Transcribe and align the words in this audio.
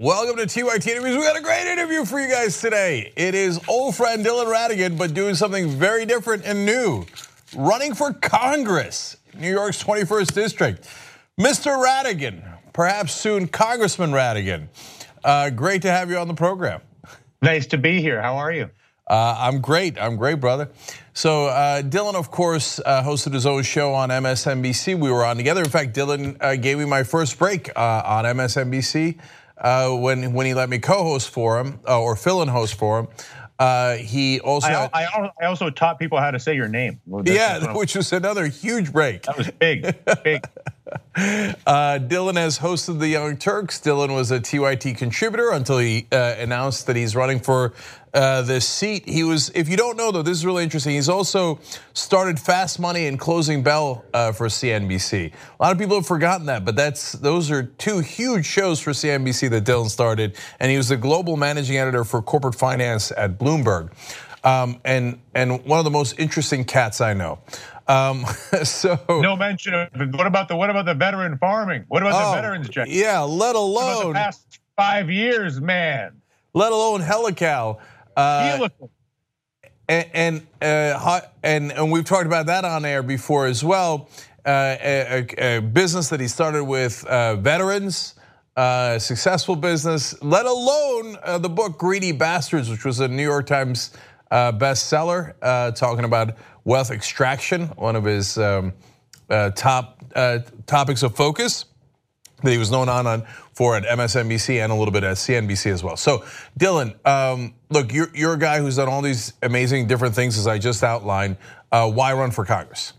Welcome 0.00 0.38
to 0.38 0.46
TYT 0.46 0.86
Interviews. 0.86 1.18
We 1.18 1.24
got 1.24 1.36
a 1.36 1.42
great 1.42 1.70
interview 1.70 2.06
for 2.06 2.18
you 2.18 2.26
guys 2.26 2.58
today. 2.58 3.12
It 3.16 3.34
is 3.34 3.60
old 3.68 3.94
friend 3.94 4.24
Dylan 4.24 4.46
Ratigan, 4.46 4.96
but 4.96 5.12
doing 5.12 5.34
something 5.34 5.68
very 5.68 6.06
different 6.06 6.42
and 6.46 6.64
new. 6.64 7.04
Running 7.54 7.94
for 7.94 8.14
Congress, 8.14 9.18
New 9.36 9.50
York's 9.50 9.84
21st 9.84 10.32
District. 10.32 10.88
Mr. 11.38 11.76
Ratigan, 11.84 12.42
perhaps 12.72 13.12
soon 13.12 13.46
Congressman 13.46 14.12
Ratigan. 14.12 14.68
Uh, 15.22 15.50
great 15.50 15.82
to 15.82 15.90
have 15.90 16.08
you 16.08 16.16
on 16.16 16.28
the 16.28 16.34
program. 16.34 16.80
Nice 17.42 17.66
to 17.66 17.76
be 17.76 18.00
here. 18.00 18.22
How 18.22 18.38
are 18.38 18.52
you? 18.52 18.70
Uh, 19.06 19.36
I'm 19.38 19.60
great. 19.60 20.00
I'm 20.00 20.16
great, 20.16 20.40
brother. 20.40 20.70
So 21.12 21.46
uh, 21.46 21.82
Dylan, 21.82 22.14
of 22.14 22.30
course, 22.30 22.80
uh, 22.86 23.02
hosted 23.02 23.34
his 23.34 23.44
own 23.44 23.64
show 23.64 23.92
on 23.92 24.08
MSNBC. 24.08 24.98
We 24.98 25.10
were 25.10 25.26
on 25.26 25.36
together. 25.36 25.62
In 25.62 25.68
fact, 25.68 25.94
Dylan 25.94 26.38
uh, 26.40 26.56
gave 26.56 26.78
me 26.78 26.86
my 26.86 27.02
first 27.02 27.38
break 27.38 27.68
uh, 27.76 28.02
on 28.06 28.24
MSNBC 28.24 29.18
uh, 29.60 29.90
when 29.90 30.32
when 30.32 30.46
he 30.46 30.54
let 30.54 30.68
me 30.68 30.78
co-host 30.78 31.30
for 31.30 31.58
him 31.60 31.80
uh, 31.86 32.00
or 32.00 32.16
fill 32.16 32.42
in 32.42 32.48
host 32.48 32.74
for 32.74 33.00
him. 33.00 33.08
Uh, 33.58 33.96
he 33.96 34.40
also 34.40 34.68
I, 34.68 34.70
had, 34.70 34.90
I, 34.94 35.30
I, 35.42 35.44
also 35.44 35.68
taught 35.68 35.98
people 35.98 36.16
how 36.16 36.30
to 36.30 36.40
say 36.40 36.56
your 36.56 36.66
name. 36.66 36.98
yeah, 37.26 37.74
which 37.74 37.94
was 37.94 38.10
another 38.10 38.46
huge 38.46 38.90
break. 38.90 39.24
That 39.24 39.36
was 39.36 39.50
big, 39.50 39.94
big. 40.24 40.44
Uh, 41.16 41.98
Dylan 42.00 42.36
has 42.36 42.58
hosted 42.58 42.98
the 42.98 43.08
Young 43.08 43.36
Turks. 43.36 43.78
Dylan 43.80 44.14
was 44.14 44.30
a 44.30 44.40
TYT 44.40 44.96
contributor 44.96 45.50
until 45.50 45.78
he 45.78 46.08
uh, 46.10 46.34
announced 46.38 46.86
that 46.86 46.96
he's 46.96 47.14
running 47.14 47.38
for 47.38 47.74
uh, 48.12 48.42
this 48.42 48.68
seat. 48.68 49.08
He 49.08 49.22
was, 49.22 49.50
if 49.54 49.68
you 49.68 49.76
don't 49.76 49.96
know 49.96 50.10
though, 50.10 50.22
this 50.22 50.38
is 50.38 50.46
really 50.46 50.64
interesting. 50.64 50.94
He's 50.94 51.08
also 51.08 51.60
started 51.92 52.38
Fast 52.38 52.80
Money 52.80 53.06
and 53.06 53.18
Closing 53.18 53.62
Bell 53.62 54.04
uh, 54.12 54.32
for 54.32 54.46
CNBC. 54.46 55.32
A 55.32 55.62
lot 55.62 55.72
of 55.72 55.78
people 55.78 55.96
have 55.96 56.06
forgotten 56.06 56.46
that, 56.46 56.64
but 56.64 56.76
that's 56.76 57.12
those 57.12 57.50
are 57.50 57.64
two 57.64 58.00
huge 58.00 58.46
shows 58.46 58.80
for 58.80 58.90
CNBC 58.90 59.50
that 59.50 59.64
Dylan 59.64 59.88
started, 59.88 60.36
and 60.58 60.70
he 60.70 60.76
was 60.76 60.88
the 60.88 60.96
global 60.96 61.36
managing 61.36 61.76
editor 61.76 62.04
for 62.04 62.22
corporate 62.22 62.54
finance 62.54 63.12
at 63.16 63.38
Bloomberg. 63.38 63.90
Um, 64.42 64.80
and 64.84 65.20
and 65.34 65.64
one 65.66 65.78
of 65.78 65.84
the 65.84 65.90
most 65.90 66.18
interesting 66.18 66.64
cats 66.64 67.00
I 67.00 67.12
know. 67.12 67.40
Um, 67.86 68.24
so 68.64 68.98
no 69.08 69.36
mention 69.36 69.74
of 69.74 69.90
what 70.14 70.26
about 70.26 70.48
the 70.48 70.56
what 70.56 70.70
about 70.70 70.86
the 70.86 70.94
veteran 70.94 71.38
farming? 71.38 71.84
What 71.88 72.02
about 72.02 72.14
oh, 72.14 72.30
the 72.30 72.36
veterans 72.36 72.68
check? 72.68 72.86
Yeah, 72.88 73.20
let 73.20 73.56
alone 73.56 74.08
the 74.08 74.14
past 74.14 74.60
five 74.76 75.10
years, 75.10 75.60
man. 75.60 76.20
Let 76.54 76.72
alone 76.72 77.00
Helical. 77.00 77.80
Uh, 78.16 78.68
and 79.88 80.06
and, 80.14 80.46
uh, 80.62 81.20
and 81.42 81.72
and 81.72 81.90
we've 81.90 82.04
talked 82.04 82.26
about 82.26 82.46
that 82.46 82.64
on 82.64 82.84
air 82.84 83.02
before 83.02 83.46
as 83.46 83.64
well. 83.64 84.08
Uh, 84.46 84.76
a, 84.80 85.56
a, 85.56 85.60
business 85.60 86.08
that 86.08 86.18
he 86.18 86.26
started 86.26 86.64
with 86.64 87.04
uh, 87.04 87.36
veterans, 87.36 88.14
uh, 88.56 88.98
successful 88.98 89.54
business. 89.54 90.20
Let 90.22 90.46
alone 90.46 91.16
uh, 91.22 91.38
the 91.38 91.50
book 91.50 91.76
Greedy 91.76 92.12
Bastards, 92.12 92.70
which 92.70 92.84
was 92.84 93.00
a 93.00 93.08
New 93.08 93.22
York 93.22 93.46
Times 93.46 93.92
bestseller, 94.32 95.34
talking 95.74 96.04
about 96.04 96.36
wealth 96.64 96.90
extraction, 96.90 97.66
one 97.76 97.96
of 97.96 98.04
his 98.04 98.38
um, 98.38 98.72
top 99.54 100.02
topics 100.66 101.02
of 101.02 101.14
focus 101.14 101.66
that 102.42 102.50
he 102.50 102.58
was 102.58 102.70
known 102.70 102.88
on, 102.88 103.06
on 103.06 103.26
for 103.52 103.76
at 103.76 103.84
MSNBC 103.84 104.62
and 104.62 104.72
a 104.72 104.74
little 104.74 104.92
bit 104.92 105.04
at 105.04 105.16
CNBC 105.16 105.70
as 105.70 105.82
well. 105.82 105.96
So, 105.96 106.24
Dylan, 106.58 106.94
um, 107.06 107.54
look, 107.68 107.92
you're, 107.92 108.10
you're 108.14 108.34
a 108.34 108.38
guy 108.38 108.60
who's 108.60 108.76
done 108.76 108.88
all 108.88 109.02
these 109.02 109.32
amazing 109.42 109.86
different 109.86 110.14
things 110.14 110.38
as 110.38 110.46
I 110.46 110.58
just 110.58 110.82
outlined. 110.82 111.36
Uh, 111.72 111.90
why 111.90 112.12
run 112.12 112.30
for 112.30 112.44
Congress? 112.44 112.92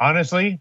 Honestly, 0.00 0.60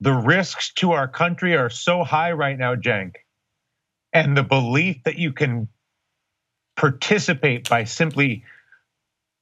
the 0.00 0.12
risks 0.12 0.72
to 0.74 0.92
our 0.92 1.08
country 1.08 1.56
are 1.56 1.70
so 1.70 2.04
high 2.04 2.32
right 2.32 2.58
now, 2.58 2.74
Cenk, 2.74 3.14
and 4.12 4.36
the 4.36 4.42
belief 4.42 5.02
that 5.04 5.18
you 5.18 5.32
can 5.32 5.68
participate 6.76 7.68
by 7.68 7.84
simply 7.84 8.44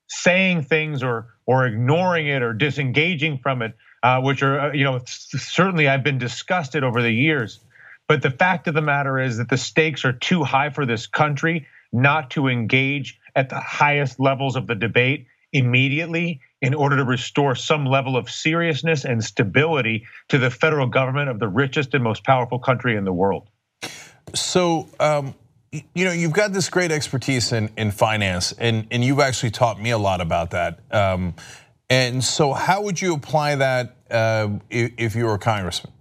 saying 0.08 0.62
things 0.62 1.02
or 1.02 1.34
or 1.46 1.66
ignoring 1.66 2.26
it 2.26 2.42
or 2.42 2.52
disengaging 2.52 3.38
from 3.38 3.62
it 3.62 3.74
which 4.20 4.42
are, 4.42 4.60
uh, 4.60 4.72
you 4.72 4.84
know, 4.84 5.00
certainly 5.06 5.88
I've 5.88 6.02
been 6.02 6.18
disgusted 6.18 6.84
over 6.84 7.02
the 7.02 7.12
years. 7.12 7.60
But 8.08 8.22
the 8.22 8.30
fact 8.30 8.66
of 8.68 8.74
the 8.74 8.82
matter 8.82 9.18
is 9.18 9.38
that 9.38 9.48
the 9.48 9.56
stakes 9.56 10.04
are 10.04 10.12
too 10.12 10.42
high 10.42 10.70
for 10.70 10.84
this 10.84 11.06
country 11.06 11.66
not 11.92 12.30
to 12.30 12.48
engage 12.48 13.18
at 13.36 13.48
the 13.48 13.60
highest 13.60 14.18
levels 14.18 14.56
of 14.56 14.66
the 14.66 14.74
debate 14.74 15.26
immediately 15.52 16.40
in 16.60 16.74
order 16.74 16.96
to 16.96 17.04
restore 17.04 17.54
some 17.54 17.84
level 17.84 18.16
of 18.16 18.30
seriousness 18.30 19.04
and 19.04 19.22
stability 19.22 20.06
to 20.28 20.38
the 20.38 20.50
federal 20.50 20.86
government 20.86 21.28
of 21.28 21.38
the 21.38 21.48
richest 21.48 21.94
and 21.94 22.02
most 22.02 22.24
powerful 22.24 22.58
country 22.58 22.96
in 22.96 23.04
the 23.04 23.12
world. 23.12 23.48
So, 24.34 24.88
um, 24.98 25.34
you 25.94 26.04
know, 26.04 26.12
you've 26.12 26.32
got 26.32 26.52
this 26.52 26.68
great 26.68 26.92
expertise 26.92 27.52
in, 27.52 27.70
in 27.76 27.90
finance, 27.90 28.52
and, 28.52 28.86
and 28.90 29.04
you've 29.04 29.20
actually 29.20 29.50
taught 29.50 29.80
me 29.80 29.90
a 29.90 29.98
lot 29.98 30.20
about 30.20 30.50
that. 30.50 30.80
Um, 30.90 31.34
and 31.92 32.24
so, 32.24 32.54
how 32.54 32.80
would 32.80 33.02
you 33.02 33.12
apply 33.12 33.56
that 33.56 33.96
uh, 34.10 34.48
if 34.70 35.14
you 35.14 35.26
were 35.26 35.34
a 35.34 35.38
congressman? 35.38 35.92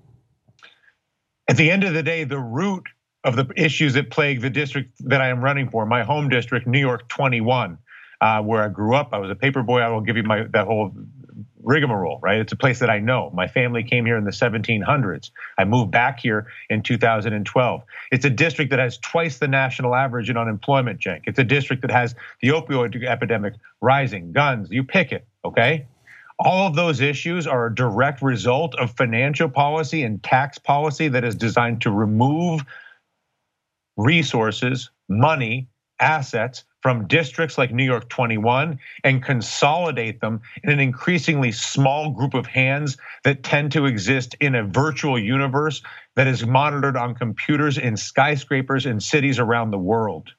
At 1.49 1.57
the 1.57 1.69
end 1.69 1.83
of 1.83 1.93
the 1.93 2.01
day, 2.01 2.23
the 2.23 2.39
root 2.39 2.87
of 3.25 3.35
the 3.35 3.45
issues 3.57 3.95
that 3.95 4.09
plague 4.09 4.39
the 4.39 4.49
district 4.49 4.93
that 5.09 5.19
I 5.19 5.27
am 5.27 5.43
running 5.43 5.69
for, 5.69 5.85
my 5.85 6.03
home 6.03 6.29
district, 6.29 6.65
New 6.65 6.79
York 6.79 7.09
21, 7.09 7.77
uh, 8.21 8.41
where 8.41 8.63
I 8.63 8.69
grew 8.69 8.95
up. 8.95 9.09
I 9.11 9.17
was 9.17 9.29
a 9.31 9.35
paper 9.35 9.63
boy. 9.63 9.81
I 9.81 9.89
will 9.89 9.99
give 9.99 10.15
you 10.15 10.23
my 10.23 10.43
that 10.53 10.65
whole 10.65 10.93
rigmarole, 11.63 12.19
right? 12.21 12.39
It's 12.39 12.53
a 12.53 12.55
place 12.55 12.79
that 12.79 12.89
I 12.89 12.99
know. 12.99 13.31
My 13.33 13.47
family 13.47 13.83
came 13.83 14.05
here 14.05 14.17
in 14.17 14.23
the 14.23 14.31
1700s. 14.31 15.31
I 15.57 15.65
moved 15.65 15.91
back 15.91 16.19
here 16.19 16.47
in 16.69 16.81
2012. 16.81 17.83
It's 18.11 18.25
a 18.25 18.29
district 18.29 18.71
that 18.71 18.79
has 18.79 18.97
twice 18.97 19.37
the 19.37 19.47
national 19.47 19.95
average 19.95 20.29
in 20.29 20.37
unemployment, 20.37 20.99
Cenk. 20.99 21.21
It's 21.25 21.39
a 21.39 21.43
district 21.43 21.81
that 21.83 21.91
has 21.91 22.15
the 22.41 22.49
opioid 22.49 23.03
epidemic 23.03 23.53
rising, 23.81 24.31
guns, 24.31 24.69
you 24.71 24.83
pick 24.83 25.11
it, 25.11 25.25
okay? 25.45 25.85
All 26.39 26.67
of 26.67 26.75
those 26.75 27.01
issues 27.01 27.45
are 27.45 27.67
a 27.67 27.75
direct 27.75 28.21
result 28.21 28.75
of 28.75 28.91
financial 28.97 29.49
policy 29.49 30.03
and 30.03 30.21
tax 30.23 30.57
policy 30.57 31.07
that 31.09 31.23
is 31.23 31.35
designed 31.35 31.81
to 31.81 31.91
remove 31.91 32.61
resources, 33.97 34.89
money, 35.07 35.67
assets 36.01 36.63
from 36.81 37.07
districts 37.07 37.57
like 37.57 37.71
New 37.71 37.83
York 37.83 38.09
21 38.09 38.79
and 39.03 39.23
consolidate 39.23 40.19
them 40.19 40.41
in 40.63 40.71
an 40.71 40.79
increasingly 40.79 41.51
small 41.51 42.09
group 42.09 42.33
of 42.33 42.47
hands 42.47 42.97
that 43.23 43.43
tend 43.43 43.71
to 43.73 43.85
exist 43.85 44.35
in 44.39 44.55
a 44.55 44.63
virtual 44.63 45.19
universe 45.19 45.81
that 46.15 46.27
is 46.27 46.45
monitored 46.45 46.97
on 46.97 47.15
computers 47.15 47.77
in 47.77 47.95
skyscrapers 47.95 48.85
in 48.85 48.99
cities 48.99 49.39
around 49.39 49.71
the 49.71 49.77
world. 49.77 50.29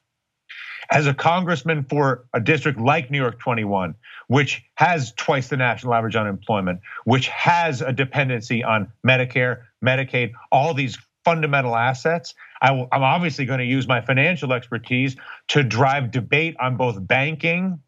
As 0.91 1.07
a 1.07 1.13
congressman 1.13 1.85
for 1.89 2.25
a 2.33 2.41
district 2.41 2.77
like 2.77 3.09
New 3.09 3.17
York 3.17 3.39
21, 3.39 3.95
which 4.27 4.61
has 4.75 5.13
twice 5.13 5.47
the 5.47 5.55
national 5.55 5.93
average 5.93 6.17
unemployment, 6.17 6.81
which 7.05 7.29
has 7.29 7.81
a 7.81 7.93
dependency 7.93 8.63
on 8.63 8.91
Medicare, 9.07 9.61
Medicaid, 9.83 10.33
all 10.51 10.73
these 10.73 10.97
fundamental 11.23 11.75
assets. 11.75 12.33
I 12.63 12.71
am 12.71 12.87
obviously 12.91 13.45
going 13.45 13.59
to 13.59 13.65
use 13.65 13.87
my 13.87 14.01
financial 14.01 14.53
expertise 14.53 15.17
to 15.49 15.63
drive 15.63 16.11
debate 16.11 16.55
on 16.59 16.77
both 16.77 17.05
banking 17.05 17.79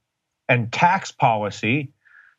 and 0.50 0.72
tax 0.72 1.12
policy 1.12 1.94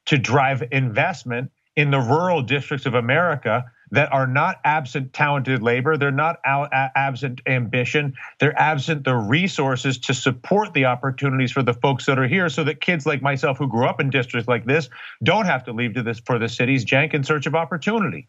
to 0.07 0.19
drive 0.19 0.63
investment 0.71 1.51
in 1.77 1.91
the 1.91 1.99
rural 2.01 2.43
districts 2.43 2.87
of 2.87 2.95
America 2.95 3.65
that 3.91 4.13
are 4.13 4.27
not 4.27 4.57
absent 4.65 5.13
talented 5.13 5.63
labor, 5.63 5.97
they're 5.97 6.11
not 6.11 6.37
absent 6.45 7.41
ambition, 7.47 8.15
they're 8.41 8.59
absent 8.59 9.05
the 9.05 9.15
resources 9.15 9.99
to 9.99 10.13
support 10.15 10.75
the 10.75 10.85
opportunities 10.85 11.53
for 11.53 11.63
the 11.63 11.75
folks 11.75 12.07
that 12.07 12.19
are 12.19 12.27
here 12.27 12.49
so 12.49 12.65
that 12.65 12.81
kids 12.81 13.07
like 13.07 13.23
myself 13.23 13.59
who 13.59 13.69
grew 13.69 13.87
up 13.87 14.01
in 14.01 14.11
districts 14.11 14.49
like 14.49 14.65
this 14.67 14.89
don't 15.23 15.47
have 15.47 15.65
to 15.65 15.73
leave 15.73 15.95
to 15.95 16.03
this 16.03 16.21
for 16.21 16.39
the 16.39 16.49
cities 16.49 16.85
Cenk 16.85 17.15
in 17.15 17.25
search 17.25 17.47
of 17.47 17.55
opportunity. 17.55 18.29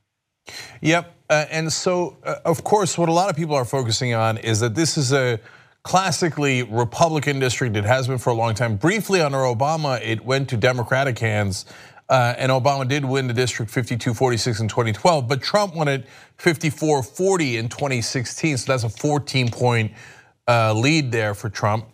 Yep. 0.81 1.13
Uh, 1.29 1.45
and 1.51 1.71
so, 1.71 2.17
uh, 2.23 2.35
of 2.45 2.63
course, 2.63 2.97
what 2.97 3.09
a 3.09 3.11
lot 3.11 3.29
of 3.29 3.35
people 3.35 3.55
are 3.55 3.65
focusing 3.65 4.13
on 4.13 4.37
is 4.37 4.59
that 4.61 4.75
this 4.75 4.97
is 4.97 5.11
a 5.11 5.39
classically 5.83 6.63
Republican 6.63 7.39
district. 7.39 7.75
It 7.75 7.85
has 7.85 8.07
been 8.07 8.17
for 8.17 8.29
a 8.29 8.35
long 8.35 8.53
time. 8.53 8.77
Briefly 8.77 9.21
under 9.21 9.39
Obama, 9.39 10.01
it 10.01 10.23
went 10.23 10.49
to 10.49 10.57
Democratic 10.57 11.19
hands. 11.19 11.65
Uh, 12.09 12.33
and 12.37 12.51
Obama 12.51 12.87
did 12.87 13.03
win 13.03 13.27
the 13.27 13.33
district 13.33 13.69
52-46 13.69 14.61
in 14.61 14.69
2012, 14.69 15.27
but 15.27 15.41
Trump 15.41 15.75
won 15.75 15.89
it 15.89 16.05
54-40 16.37 17.55
in 17.55 17.67
2016. 17.67 18.57
So 18.57 18.71
that's 18.71 18.85
a 18.85 18.89
14 18.89 19.49
point 19.51 19.91
lead 20.47 21.11
there 21.11 21.33
for 21.33 21.49
Trump. 21.49 21.85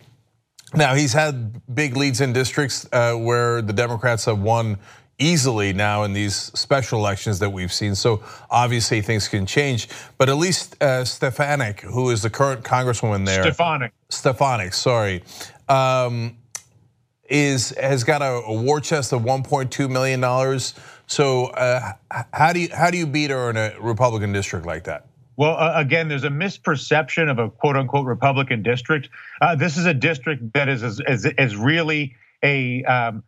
Now 0.72 0.94
he's 0.94 1.12
had 1.12 1.60
big 1.72 1.96
leads 1.96 2.20
in 2.20 2.32
districts 2.32 2.86
where 2.92 3.60
the 3.60 3.72
Democrats 3.72 4.26
have 4.26 4.38
won 4.38 4.78
easily 5.18 5.72
now 5.72 6.02
in 6.02 6.12
these 6.12 6.34
special 6.36 6.98
elections 6.98 7.38
that 7.38 7.50
we've 7.50 7.72
seen. 7.72 7.94
So 7.94 8.22
obviously 8.50 9.00
things 9.00 9.28
can 9.28 9.46
change. 9.46 9.88
But 10.18 10.28
at 10.28 10.36
least 10.36 10.82
uh, 10.82 11.04
Stefanik, 11.04 11.80
who 11.80 12.10
is 12.10 12.22
the 12.22 12.30
current 12.30 12.64
congresswoman 12.64 13.24
there, 13.26 13.42
Stefanik, 13.42 13.92
Stefanik, 14.08 14.74
sorry, 14.74 15.22
um, 15.68 16.36
is 17.28 17.70
has 17.80 18.04
got 18.04 18.22
a, 18.22 18.42
a, 18.46 18.52
war 18.52 18.80
chest 18.80 19.12
of 19.12 19.22
1.2 19.22 19.90
million 19.90 20.20
dollars. 20.20 20.74
So 21.06 21.46
uh, 21.46 21.92
how 22.32 22.52
do 22.52 22.60
you 22.60 22.68
how 22.72 22.90
do 22.90 22.98
you 22.98 23.06
beat 23.06 23.30
her 23.30 23.50
in 23.50 23.56
a 23.56 23.74
Republican 23.80 24.32
district 24.32 24.66
like 24.66 24.84
that? 24.84 25.06
Well, 25.36 25.56
again, 25.76 26.08
there's 26.08 26.24
a 26.24 26.28
misperception 26.28 27.28
of 27.28 27.38
a 27.38 27.50
quote 27.50 27.76
unquote 27.76 28.06
Republican 28.06 28.62
district. 28.62 29.08
Uh, 29.40 29.56
this 29.56 29.76
is 29.76 29.86
a 29.86 29.94
district 29.94 30.52
that 30.52 30.68
is, 30.68 30.82
is, 30.82 31.00
is 31.26 31.56
really 31.56 32.14
a 32.42 32.84
um, 32.84 33.24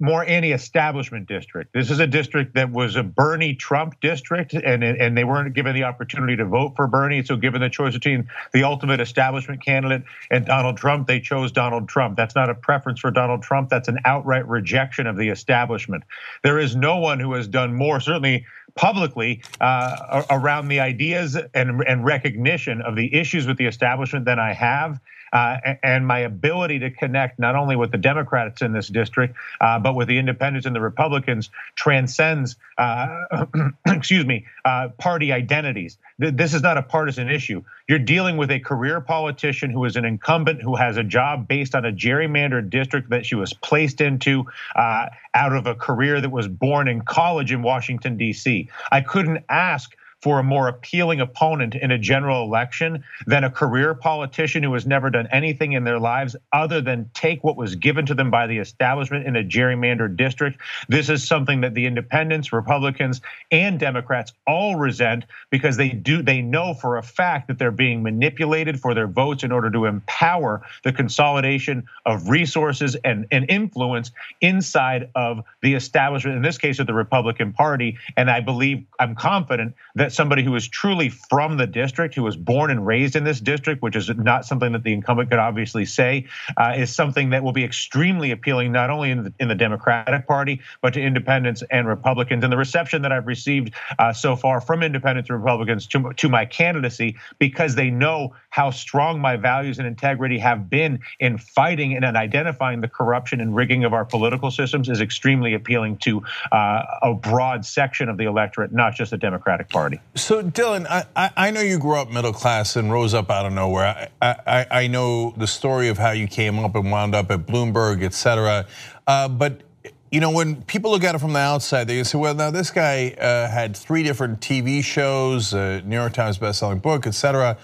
more 0.00 0.24
anti-establishment 0.24 1.26
district. 1.26 1.72
This 1.72 1.90
is 1.90 1.98
a 1.98 2.06
district 2.06 2.54
that 2.54 2.70
was 2.70 2.94
a 2.94 3.02
Bernie 3.02 3.54
Trump 3.54 4.00
district, 4.00 4.54
and 4.54 4.84
and 4.84 5.16
they 5.18 5.24
weren't 5.24 5.54
given 5.54 5.74
the 5.74 5.84
opportunity 5.84 6.36
to 6.36 6.44
vote 6.44 6.74
for 6.76 6.86
Bernie. 6.86 7.24
So, 7.24 7.36
given 7.36 7.60
the 7.60 7.68
choice 7.68 7.94
between 7.94 8.28
the 8.52 8.62
ultimate 8.62 9.00
establishment 9.00 9.64
candidate 9.64 10.04
and 10.30 10.46
Donald 10.46 10.76
Trump, 10.76 11.08
they 11.08 11.18
chose 11.18 11.50
Donald 11.50 11.88
Trump. 11.88 12.16
That's 12.16 12.36
not 12.36 12.48
a 12.48 12.54
preference 12.54 13.00
for 13.00 13.10
Donald 13.10 13.42
Trump. 13.42 13.70
That's 13.70 13.88
an 13.88 13.98
outright 14.04 14.46
rejection 14.46 15.08
of 15.08 15.16
the 15.16 15.30
establishment. 15.30 16.04
There 16.44 16.60
is 16.60 16.76
no 16.76 16.98
one 16.98 17.18
who 17.18 17.32
has 17.32 17.48
done 17.48 17.74
more, 17.74 17.98
certainly 17.98 18.46
publicly, 18.76 19.42
uh, 19.60 20.22
around 20.30 20.68
the 20.68 20.78
ideas 20.78 21.36
and 21.54 21.82
and 21.82 22.04
recognition 22.04 22.82
of 22.82 22.94
the 22.94 23.12
issues 23.12 23.48
with 23.48 23.56
the 23.56 23.66
establishment 23.66 24.26
than 24.26 24.38
I 24.38 24.52
have 24.52 25.00
uh, 25.32 25.56
and 25.82 26.06
my 26.06 26.20
ability 26.20 26.78
to 26.78 26.90
connect 26.90 27.38
not 27.38 27.54
only 27.54 27.76
with 27.76 27.92
the 27.92 27.98
Democrats 27.98 28.62
in 28.62 28.72
this 28.72 28.88
district, 28.88 29.34
uh, 29.60 29.78
but 29.78 29.94
with 29.94 30.08
the 30.08 30.18
independents 30.18 30.66
and 30.66 30.74
the 30.74 30.80
Republicans 30.80 31.50
transcends, 31.74 32.56
uh, 32.78 33.46
excuse 33.86 34.24
me, 34.24 34.46
uh, 34.64 34.88
party 34.98 35.32
identities. 35.32 35.98
This 36.18 36.54
is 36.54 36.62
not 36.62 36.76
a 36.76 36.82
partisan 36.82 37.28
issue. 37.28 37.62
You're 37.88 37.98
dealing 37.98 38.36
with 38.36 38.50
a 38.50 38.58
career 38.58 39.00
politician 39.00 39.70
who 39.70 39.84
is 39.84 39.96
an 39.96 40.04
incumbent 40.04 40.62
who 40.62 40.76
has 40.76 40.96
a 40.96 41.04
job 41.04 41.48
based 41.48 41.74
on 41.74 41.84
a 41.84 41.92
gerrymandered 41.92 42.70
district 42.70 43.10
that 43.10 43.24
she 43.24 43.34
was 43.34 43.52
placed 43.54 44.00
into 44.00 44.44
uh, 44.76 45.06
out 45.34 45.52
of 45.52 45.66
a 45.66 45.74
career 45.74 46.20
that 46.20 46.30
was 46.30 46.48
born 46.48 46.88
in 46.88 47.00
college 47.02 47.52
in 47.52 47.62
Washington, 47.62 48.16
D.C. 48.16 48.68
I 48.92 49.00
couldn't 49.00 49.44
ask 49.48 49.96
for 50.22 50.38
a 50.40 50.42
more 50.42 50.68
appealing 50.68 51.20
opponent 51.20 51.74
in 51.74 51.90
a 51.90 51.98
general 51.98 52.42
election 52.42 53.04
than 53.26 53.44
a 53.44 53.50
career 53.50 53.94
politician 53.94 54.62
who 54.62 54.74
has 54.74 54.86
never 54.86 55.10
done 55.10 55.28
anything 55.30 55.72
in 55.72 55.84
their 55.84 55.98
lives 55.98 56.34
other 56.52 56.80
than 56.80 57.10
take 57.14 57.44
what 57.44 57.56
was 57.56 57.76
given 57.76 58.06
to 58.06 58.14
them 58.14 58.30
by 58.30 58.46
the 58.46 58.58
establishment 58.58 59.26
in 59.26 59.36
a 59.36 59.44
gerrymandered 59.44 60.16
district. 60.16 60.60
This 60.88 61.08
is 61.08 61.26
something 61.26 61.60
that 61.60 61.74
the 61.74 61.86
independents, 61.86 62.52
Republicans, 62.52 63.20
and 63.50 63.78
Democrats 63.78 64.32
all 64.46 64.76
resent 64.76 65.24
because 65.50 65.76
they 65.76 65.90
do 65.90 66.22
they 66.22 66.42
know 66.42 66.74
for 66.74 66.96
a 66.96 67.02
fact 67.02 67.48
that 67.48 67.58
they're 67.58 67.70
being 67.70 68.02
manipulated 68.02 68.80
for 68.80 68.94
their 68.94 69.06
votes 69.06 69.44
in 69.44 69.52
order 69.52 69.70
to 69.70 69.84
empower 69.84 70.62
the 70.84 70.92
consolidation 70.92 71.86
of 72.04 72.28
resources 72.28 72.96
and, 73.04 73.26
and 73.30 73.46
influence 73.48 74.10
inside 74.40 75.10
of 75.14 75.44
the 75.62 75.74
establishment, 75.74 76.36
in 76.36 76.42
this 76.42 76.58
case 76.58 76.78
of 76.78 76.86
the 76.86 76.94
Republican 76.94 77.52
Party. 77.52 77.98
And 78.16 78.30
I 78.30 78.40
believe 78.40 78.84
I'm 78.98 79.14
confident 79.14 79.74
that 79.94 80.07
that 80.08 80.14
somebody 80.14 80.42
who 80.42 80.56
is 80.56 80.66
truly 80.66 81.10
from 81.10 81.58
the 81.58 81.66
district, 81.66 82.14
who 82.14 82.22
was 82.22 82.34
born 82.34 82.70
and 82.70 82.86
raised 82.86 83.14
in 83.14 83.24
this 83.24 83.40
district, 83.40 83.82
which 83.82 83.94
is 83.94 84.08
not 84.08 84.46
something 84.46 84.72
that 84.72 84.82
the 84.82 84.94
incumbent 84.94 85.28
could 85.28 85.38
obviously 85.38 85.84
say, 85.84 86.24
uh, 86.56 86.72
is 86.74 86.94
something 86.94 87.28
that 87.28 87.44
will 87.44 87.52
be 87.52 87.62
extremely 87.62 88.30
appealing 88.30 88.72
not 88.72 88.88
only 88.88 89.10
in 89.10 89.24
the, 89.24 89.34
in 89.38 89.48
the 89.48 89.54
Democratic 89.54 90.26
Party 90.26 90.62
but 90.80 90.94
to 90.94 91.02
independents 91.02 91.62
and 91.70 91.86
Republicans. 91.86 92.42
And 92.42 92.50
the 92.50 92.56
reception 92.56 93.02
that 93.02 93.12
I've 93.12 93.26
received 93.26 93.74
uh, 93.98 94.14
so 94.14 94.34
far 94.34 94.62
from 94.62 94.82
independents 94.82 95.28
and 95.28 95.38
Republicans 95.38 95.86
to, 95.88 96.10
to 96.16 96.28
my 96.30 96.46
candidacy, 96.46 97.16
because 97.38 97.74
they 97.74 97.90
know 97.90 98.34
how 98.48 98.70
strong 98.70 99.20
my 99.20 99.36
values 99.36 99.78
and 99.78 99.86
integrity 99.86 100.38
have 100.38 100.70
been 100.70 101.00
in 101.20 101.36
fighting 101.36 101.94
and 101.94 102.04
in 102.06 102.16
identifying 102.16 102.80
the 102.80 102.88
corruption 102.88 103.42
and 103.42 103.54
rigging 103.54 103.84
of 103.84 103.92
our 103.92 104.06
political 104.06 104.50
systems, 104.50 104.88
is 104.88 105.02
extremely 105.02 105.52
appealing 105.52 105.98
to 105.98 106.22
uh, 106.50 106.82
a 107.02 107.12
broad 107.12 107.66
section 107.66 108.08
of 108.08 108.16
the 108.16 108.24
electorate, 108.24 108.72
not 108.72 108.94
just 108.94 109.10
the 109.10 109.18
Democratic 109.18 109.68
Party. 109.68 109.97
So, 110.14 110.42
Dylan, 110.42 110.86
I, 110.88 111.30
I 111.36 111.50
know 111.50 111.60
you 111.60 111.78
grew 111.78 111.96
up 111.96 112.10
middle 112.10 112.32
class 112.32 112.76
and 112.76 112.92
rose 112.92 113.14
up 113.14 113.30
out 113.30 113.46
of 113.46 113.52
nowhere. 113.52 114.08
I, 114.20 114.36
I, 114.46 114.66
I 114.70 114.86
know 114.86 115.32
the 115.36 115.46
story 115.46 115.88
of 115.88 115.98
how 115.98 116.10
you 116.10 116.26
came 116.26 116.58
up 116.58 116.74
and 116.74 116.90
wound 116.90 117.14
up 117.14 117.30
at 117.30 117.46
Bloomberg, 117.46 118.02
et 118.02 118.14
cetera. 118.14 118.66
Uh, 119.06 119.28
but 119.28 119.62
you 120.10 120.20
know, 120.20 120.30
when 120.30 120.62
people 120.62 120.90
look 120.90 121.04
at 121.04 121.14
it 121.14 121.18
from 121.18 121.34
the 121.34 121.38
outside, 121.38 121.86
they 121.86 122.02
say, 122.02 122.18
well, 122.18 122.34
now 122.34 122.50
this 122.50 122.70
guy 122.70 123.10
uh, 123.10 123.48
had 123.48 123.76
three 123.76 124.02
different 124.02 124.40
TV 124.40 124.82
shows, 124.82 125.52
a 125.52 125.82
New 125.82 125.96
York 125.96 126.14
Times 126.14 126.38
bestselling 126.38 126.80
book, 126.80 127.06
et 127.06 127.14
cetera. 127.14 127.58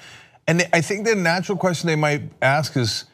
And 0.46 0.68
I 0.72 0.82
think 0.82 1.06
the 1.06 1.14
natural 1.14 1.56
question 1.56 1.86
they 1.86 1.96
might 1.96 2.22
ask 2.42 2.76
is, 2.76 3.06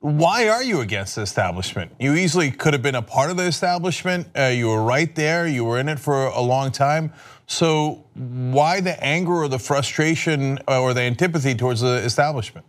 why 0.00 0.48
are 0.48 0.62
you 0.62 0.80
against 0.80 1.16
the 1.16 1.22
establishment? 1.22 1.92
You 1.98 2.14
easily 2.14 2.50
could 2.50 2.72
have 2.72 2.82
been 2.82 2.94
a 2.94 3.02
part 3.02 3.30
of 3.30 3.36
the 3.36 3.44
establishment. 3.44 4.28
Uh, 4.38 4.44
you 4.44 4.68
were 4.68 4.82
right 4.82 5.12
there. 5.14 5.46
You 5.48 5.64
were 5.64 5.80
in 5.80 5.88
it 5.88 5.98
for 5.98 6.26
a 6.26 6.40
long 6.40 6.70
time. 6.70 7.12
So 7.48 8.04
why 8.14 8.80
the 8.80 9.02
anger 9.02 9.32
or 9.32 9.48
the 9.48 9.58
frustration 9.58 10.58
or 10.68 10.92
the 10.92 11.00
antipathy 11.00 11.54
towards 11.54 11.80
the 11.80 11.96
establishment? 11.96 12.66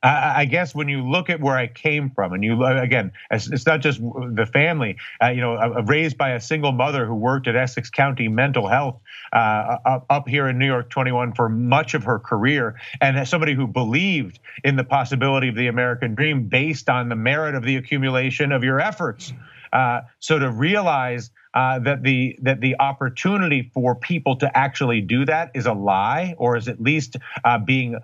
I 0.00 0.44
guess 0.44 0.76
when 0.76 0.88
you 0.88 1.02
look 1.02 1.28
at 1.28 1.40
where 1.40 1.56
I 1.56 1.66
came 1.66 2.10
from, 2.10 2.32
and 2.32 2.44
you 2.44 2.64
again, 2.64 3.10
it's 3.32 3.66
not 3.66 3.80
just 3.80 3.98
the 4.00 4.48
family. 4.52 4.96
Uh, 5.20 5.30
you 5.30 5.40
know, 5.40 5.56
raised 5.86 6.16
by 6.16 6.34
a 6.34 6.40
single 6.40 6.70
mother 6.70 7.04
who 7.04 7.16
worked 7.16 7.48
at 7.48 7.56
Essex 7.56 7.90
County 7.90 8.28
Mental 8.28 8.68
Health 8.68 9.00
uh, 9.32 9.98
up 10.08 10.28
here 10.28 10.46
in 10.46 10.56
New 10.56 10.66
York 10.66 10.88
21 10.90 11.32
for 11.32 11.48
much 11.48 11.94
of 11.94 12.04
her 12.04 12.20
career, 12.20 12.80
and 13.00 13.18
as 13.18 13.28
somebody 13.28 13.54
who 13.54 13.66
believed 13.66 14.38
in 14.62 14.76
the 14.76 14.84
possibility 14.84 15.48
of 15.48 15.56
the 15.56 15.66
American 15.66 16.14
dream 16.14 16.44
based 16.44 16.88
on 16.88 17.08
the 17.08 17.16
merit 17.16 17.56
of 17.56 17.64
the 17.64 17.74
accumulation 17.74 18.52
of 18.52 18.62
your 18.62 18.78
efforts. 18.78 19.32
Uh, 19.72 20.00
so 20.18 20.38
to 20.38 20.50
realize 20.50 21.30
uh, 21.54 21.78
that 21.80 22.02
the 22.02 22.38
that 22.42 22.60
the 22.60 22.76
opportunity 22.78 23.70
for 23.74 23.94
people 23.94 24.36
to 24.36 24.56
actually 24.56 25.00
do 25.00 25.24
that 25.24 25.50
is 25.54 25.66
a 25.66 25.72
lie, 25.72 26.34
or 26.38 26.56
is 26.56 26.68
at 26.68 26.80
least 26.80 27.16
uh, 27.44 27.58
being 27.58 27.98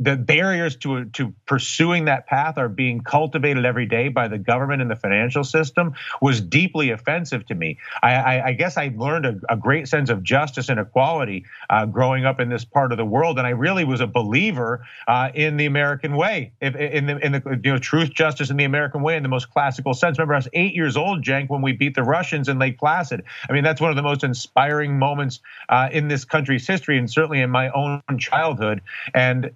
the 0.00 0.16
barriers 0.16 0.76
to 0.76 1.04
to 1.06 1.32
pursuing 1.46 2.06
that 2.06 2.26
path 2.26 2.58
are 2.58 2.68
being 2.68 3.00
cultivated 3.00 3.64
every 3.64 3.86
day 3.86 4.08
by 4.08 4.26
the 4.26 4.38
government 4.38 4.82
and 4.82 4.90
the 4.90 4.96
financial 4.96 5.44
system 5.44 5.94
was 6.20 6.40
deeply 6.40 6.90
offensive 6.90 7.46
to 7.46 7.54
me. 7.54 7.78
I, 8.02 8.14
I, 8.14 8.46
I 8.46 8.52
guess 8.52 8.76
I 8.76 8.92
learned 8.96 9.26
a, 9.26 9.40
a, 9.48 9.56
great 9.56 9.86
sense 9.86 10.10
of 10.10 10.22
justice 10.24 10.68
and 10.68 10.80
equality 10.80 11.44
uh, 11.70 11.86
growing 11.86 12.24
up 12.24 12.40
in 12.40 12.48
this 12.48 12.64
part 12.64 12.90
of 12.90 12.98
the 12.98 13.04
world, 13.04 13.38
and 13.38 13.46
I 13.46 13.50
really 13.50 13.84
was 13.84 14.00
a 14.00 14.06
believer 14.06 14.84
uh, 15.06 15.30
in 15.32 15.56
the 15.56 15.66
American 15.66 16.16
way, 16.16 16.52
in 16.60 16.72
the 17.06 17.18
in 17.24 17.32
the 17.32 17.60
you 17.62 17.72
know 17.72 17.78
truth, 17.78 18.10
justice, 18.12 18.50
and 18.50 18.58
the 18.58 18.64
American 18.64 19.02
way 19.02 19.16
in 19.16 19.22
the 19.22 19.28
most 19.28 19.50
classical 19.50 19.94
sense. 19.94 20.18
Remember, 20.18 20.34
I 20.34 20.38
was 20.38 20.48
eight 20.54 20.74
years 20.74 20.96
old, 20.96 21.22
Cenk, 21.22 21.50
when 21.50 21.62
we 21.62 21.72
beat 21.72 21.94
the 21.94 22.02
Russians 22.02 22.48
in 22.48 22.58
Lake 22.58 22.78
Placid. 22.78 23.22
I 23.48 23.52
mean, 23.52 23.62
that's 23.62 23.80
one 23.80 23.90
of 23.90 23.96
the 23.96 24.02
most 24.02 24.24
inspiring 24.24 24.98
moments 24.98 25.38
uh, 25.68 25.88
in 25.92 26.08
this 26.08 26.24
country's 26.24 26.66
history, 26.66 26.98
and 26.98 27.08
certainly 27.08 27.40
in 27.40 27.50
my 27.50 27.70
own 27.70 28.02
childhood. 28.18 28.82
And 29.14 29.52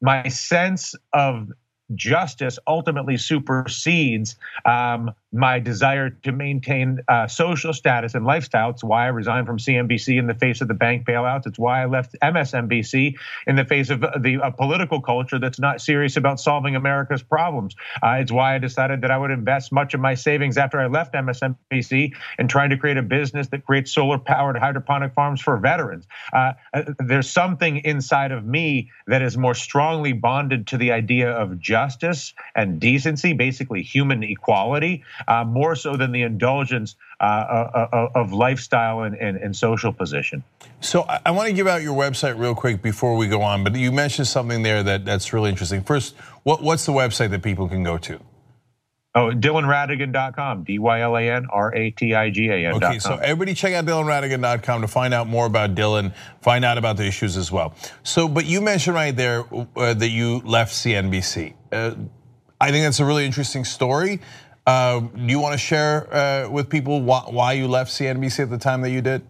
my 0.00 0.28
sense 0.28 0.94
of 1.12 1.48
justice 1.94 2.58
ultimately 2.66 3.16
supersedes 3.16 4.36
um, 4.64 5.10
my 5.32 5.58
desire 5.58 6.10
to 6.10 6.32
maintain 6.32 7.00
uh, 7.06 7.26
social 7.26 7.74
status 7.74 8.14
and 8.14 8.24
lifestyle. 8.24 8.70
It's 8.70 8.82
why 8.82 9.04
I 9.04 9.08
resigned 9.08 9.46
from 9.46 9.58
CNBC 9.58 10.18
in 10.18 10.26
the 10.26 10.34
face 10.34 10.62
of 10.62 10.68
the 10.68 10.74
bank 10.74 11.06
bailouts. 11.06 11.46
It's 11.46 11.58
why 11.58 11.82
I 11.82 11.86
left 11.86 12.16
MSNBC 12.22 13.14
in 13.46 13.56
the 13.56 13.64
face 13.64 13.90
of 13.90 14.00
the 14.00 14.54
political 14.56 15.02
culture 15.02 15.38
that's 15.38 15.58
not 15.58 15.82
serious 15.82 16.16
about 16.16 16.40
solving 16.40 16.76
America's 16.76 17.22
problems. 17.22 17.76
Uh, 18.02 18.18
it's 18.20 18.32
why 18.32 18.54
I 18.54 18.58
decided 18.58 19.02
that 19.02 19.10
I 19.10 19.18
would 19.18 19.30
invest 19.30 19.70
much 19.70 19.92
of 19.92 20.00
my 20.00 20.14
savings 20.14 20.56
after 20.56 20.80
I 20.80 20.86
left 20.86 21.12
MSNBC 21.12 22.14
in 22.38 22.48
trying 22.48 22.70
to 22.70 22.78
create 22.78 22.96
a 22.96 23.02
business 23.02 23.48
that 23.48 23.66
creates 23.66 23.92
solar 23.92 24.18
powered 24.18 24.56
hydroponic 24.56 25.12
farms 25.12 25.42
for 25.42 25.58
veterans. 25.58 26.06
Uh, 26.32 26.52
uh, 26.72 26.84
there's 26.98 27.28
something 27.28 27.78
inside 27.78 28.32
of 28.32 28.46
me 28.46 28.90
that 29.06 29.20
is 29.20 29.36
more 29.36 29.54
strongly 29.54 30.14
bonded 30.14 30.66
to 30.68 30.78
the 30.78 30.92
idea 30.92 31.30
of 31.30 31.58
justice 31.58 32.32
and 32.54 32.80
decency, 32.80 33.34
basically 33.34 33.82
human 33.82 34.22
equality 34.22 35.04
uh, 35.26 35.44
more 35.44 35.74
so 35.74 35.96
than 35.96 36.12
the 36.12 36.22
indulgence 36.22 36.94
uh, 37.20 37.24
uh, 37.24 37.88
uh, 37.92 38.08
of 38.14 38.32
lifestyle 38.32 39.02
and, 39.02 39.16
and, 39.16 39.36
and, 39.38 39.56
social 39.56 39.92
position. 39.92 40.44
So 40.80 41.02
I 41.02 41.32
want 41.32 41.48
to 41.48 41.52
give 41.52 41.66
out 41.66 41.82
your 41.82 41.96
website 41.96 42.38
real 42.38 42.54
quick 42.54 42.80
before 42.80 43.16
we 43.16 43.26
go 43.26 43.42
on, 43.42 43.64
but 43.64 43.74
you 43.74 43.90
mentioned 43.90 44.28
something 44.28 44.62
there 44.62 44.84
that, 44.84 45.04
that's 45.04 45.32
really 45.32 45.50
interesting. 45.50 45.82
First, 45.82 46.14
what, 46.44 46.62
what's 46.62 46.86
the 46.86 46.92
website 46.92 47.30
that 47.30 47.42
people 47.42 47.68
can 47.68 47.82
go 47.82 47.98
to? 47.98 48.20
Oh, 49.14 49.30
DylanRatigan.com, 49.30 50.64
D-Y-L-A-N-R-A-T-I-G-A-N. 50.64 52.74
Okay, 52.74 52.98
so 53.00 53.16
everybody 53.16 53.54
check 53.54 53.74
out 53.74 53.84
DylanRatigan.com 53.86 54.82
to 54.82 54.88
find 54.88 55.12
out 55.12 55.26
more 55.26 55.46
about 55.46 55.74
Dylan, 55.74 56.14
find 56.40 56.64
out 56.64 56.78
about 56.78 56.98
the 56.98 57.04
issues 57.04 57.36
as 57.36 57.50
well. 57.50 57.74
So, 58.04 58.28
but 58.28 58.46
you 58.46 58.60
mentioned 58.60 58.94
right 58.94 59.16
there 59.16 59.44
uh, 59.76 59.94
that 59.94 60.10
you 60.10 60.38
left 60.44 60.72
CNBC. 60.72 61.54
Uh, 61.72 61.96
I 62.60 62.70
think 62.70 62.84
that's 62.84 63.00
a 63.00 63.04
really 63.04 63.24
interesting 63.24 63.64
story. 63.64 64.20
Uh, 64.68 65.00
do 65.00 65.24
you 65.24 65.40
want 65.40 65.54
to 65.54 65.58
share 65.58 66.12
uh, 66.12 66.46
with 66.50 66.68
people 66.68 67.00
why, 67.00 67.22
why 67.26 67.52
you 67.54 67.66
left 67.66 67.90
CNBC 67.90 68.40
at 68.40 68.50
the 68.50 68.58
time 68.58 68.82
that 68.82 68.90
you 68.90 69.00
did? 69.00 69.22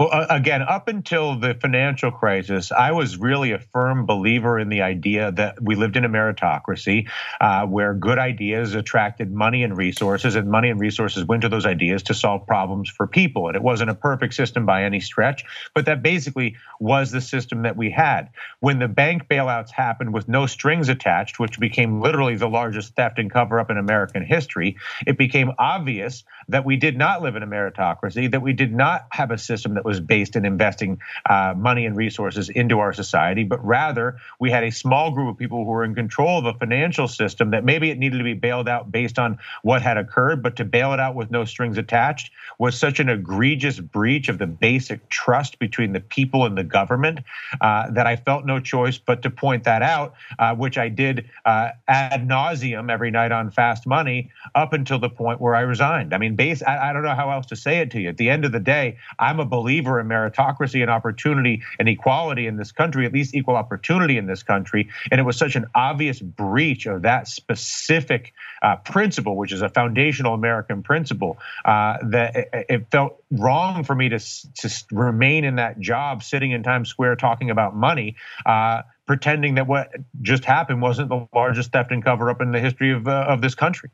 Well, 0.00 0.26
again, 0.30 0.62
up 0.62 0.88
until 0.88 1.38
the 1.38 1.52
financial 1.52 2.10
crisis, 2.10 2.72
I 2.72 2.92
was 2.92 3.18
really 3.18 3.52
a 3.52 3.58
firm 3.58 4.06
believer 4.06 4.58
in 4.58 4.70
the 4.70 4.80
idea 4.80 5.30
that 5.32 5.62
we 5.62 5.74
lived 5.74 5.94
in 5.94 6.06
a 6.06 6.08
meritocracy 6.08 7.06
uh, 7.38 7.66
where 7.66 7.92
good 7.92 8.16
ideas 8.16 8.74
attracted 8.74 9.30
money 9.30 9.62
and 9.62 9.76
resources, 9.76 10.36
and 10.36 10.50
money 10.50 10.70
and 10.70 10.80
resources 10.80 11.26
went 11.26 11.42
to 11.42 11.50
those 11.50 11.66
ideas 11.66 12.02
to 12.04 12.14
solve 12.14 12.46
problems 12.46 12.88
for 12.88 13.06
people. 13.06 13.48
And 13.48 13.56
it 13.56 13.62
wasn't 13.62 13.90
a 13.90 13.94
perfect 13.94 14.32
system 14.32 14.64
by 14.64 14.84
any 14.84 15.00
stretch, 15.00 15.44
but 15.74 15.84
that 15.84 16.02
basically 16.02 16.56
was 16.80 17.10
the 17.10 17.20
system 17.20 17.60
that 17.64 17.76
we 17.76 17.90
had. 17.90 18.30
When 18.60 18.78
the 18.78 18.88
bank 18.88 19.28
bailouts 19.28 19.70
happened 19.70 20.14
with 20.14 20.28
no 20.28 20.46
strings 20.46 20.88
attached, 20.88 21.38
which 21.38 21.60
became 21.60 22.00
literally 22.00 22.36
the 22.36 22.48
largest 22.48 22.94
theft 22.94 23.18
and 23.18 23.30
cover 23.30 23.60
up 23.60 23.70
in 23.70 23.76
American 23.76 24.24
history, 24.24 24.78
it 25.06 25.18
became 25.18 25.52
obvious 25.58 26.24
that 26.50 26.64
we 26.64 26.76
did 26.76 26.96
not 26.96 27.22
live 27.22 27.36
in 27.36 27.42
a 27.42 27.46
meritocracy, 27.46 28.30
that 28.30 28.42
we 28.42 28.52
did 28.52 28.74
not 28.74 29.06
have 29.10 29.30
a 29.30 29.38
system 29.38 29.74
that 29.74 29.84
was 29.84 30.00
based 30.00 30.36
in 30.36 30.44
investing 30.44 31.00
uh, 31.28 31.54
money 31.56 31.86
and 31.86 31.96
resources 31.96 32.48
into 32.48 32.78
our 32.78 32.92
society, 32.92 33.44
but 33.44 33.64
rather 33.64 34.16
we 34.38 34.50
had 34.50 34.64
a 34.64 34.70
small 34.70 35.10
group 35.10 35.30
of 35.30 35.38
people 35.38 35.64
who 35.64 35.70
were 35.70 35.84
in 35.84 35.94
control 35.94 36.38
of 36.38 36.44
a 36.44 36.54
financial 36.58 37.08
system 37.08 37.50
that 37.50 37.64
maybe 37.64 37.90
it 37.90 37.98
needed 37.98 38.18
to 38.18 38.24
be 38.24 38.34
bailed 38.34 38.68
out 38.68 38.90
based 38.90 39.18
on 39.18 39.38
what 39.62 39.82
had 39.82 39.96
occurred, 39.96 40.42
but 40.42 40.56
to 40.56 40.64
bail 40.64 40.92
it 40.92 41.00
out 41.00 41.14
with 41.14 41.30
no 41.30 41.44
strings 41.44 41.78
attached 41.78 42.32
was 42.58 42.78
such 42.78 43.00
an 43.00 43.08
egregious 43.08 43.78
breach 43.78 44.28
of 44.28 44.38
the 44.38 44.46
basic 44.46 45.08
trust 45.08 45.58
between 45.58 45.92
the 45.92 46.00
people 46.00 46.44
and 46.44 46.58
the 46.58 46.64
government 46.64 47.20
uh, 47.60 47.90
that 47.90 48.06
I 48.06 48.16
felt 48.16 48.44
no 48.44 48.60
choice 48.60 48.98
but 48.98 49.22
to 49.22 49.30
point 49.30 49.64
that 49.64 49.82
out, 49.82 50.14
uh, 50.38 50.54
which 50.54 50.78
I 50.78 50.88
did 50.88 51.28
uh, 51.44 51.70
ad 51.88 52.28
nauseum 52.28 52.90
every 52.90 53.10
night 53.10 53.32
on 53.32 53.50
Fast 53.50 53.86
Money 53.86 54.30
up 54.54 54.72
until 54.72 54.98
the 54.98 55.08
point 55.08 55.40
where 55.40 55.54
I 55.54 55.60
resigned. 55.60 56.12
I 56.12 56.18
mean, 56.18 56.36
base, 56.40 56.62
I, 56.62 56.88
I 56.88 56.92
don't 56.94 57.02
know 57.02 57.14
how 57.14 57.30
else 57.30 57.46
to 57.46 57.56
say 57.56 57.80
it 57.80 57.90
to 57.90 58.00
you. 58.00 58.08
At 58.08 58.16
the 58.16 58.30
end 58.30 58.46
of 58.46 58.52
the 58.52 58.60
day, 58.60 58.96
I'm 59.18 59.40
a 59.40 59.44
believer 59.44 60.00
in 60.00 60.08
meritocracy 60.08 60.80
and 60.80 60.90
opportunity 60.90 61.62
and 61.78 61.86
equality 61.86 62.46
in 62.46 62.56
this 62.56 62.72
country, 62.72 63.04
at 63.04 63.12
least 63.12 63.34
equal 63.34 63.56
opportunity 63.56 64.16
in 64.16 64.24
this 64.24 64.42
country. 64.42 64.88
And 65.10 65.20
it 65.20 65.24
was 65.24 65.36
such 65.36 65.54
an 65.54 65.66
obvious 65.74 66.18
breach 66.18 66.86
of 66.86 67.02
that 67.02 67.28
specific 67.28 68.32
uh, 68.62 68.76
principle, 68.76 69.36
which 69.36 69.52
is 69.52 69.60
a 69.60 69.68
foundational 69.68 70.32
American 70.32 70.82
principle, 70.82 71.36
uh, 71.66 71.98
that 72.04 72.36
it, 72.36 72.66
it, 72.70 72.86
felt 72.90 73.22
wrong 73.30 73.84
for 73.84 73.94
me 73.94 74.08
to, 74.08 74.18
to 74.18 74.84
remain 74.90 75.44
in 75.44 75.56
that 75.56 75.78
job, 75.78 76.22
sitting 76.22 76.52
in 76.52 76.62
Times 76.62 76.88
Square 76.88 77.16
talking 77.16 77.50
about 77.50 77.76
money. 77.76 78.16
Uh, 78.46 78.80
pretending 79.06 79.56
that 79.56 79.66
what 79.66 79.92
just 80.22 80.44
happened 80.44 80.80
wasn't 80.80 81.08
the 81.08 81.26
largest 81.34 81.72
theft 81.72 81.90
and 81.90 82.02
cover 82.02 82.30
up 82.30 82.40
in 82.40 82.52
the 82.52 82.60
history 82.60 82.92
of, 82.92 83.08
uh, 83.08 83.26
of 83.28 83.42
this 83.42 83.56
country. 83.56 83.90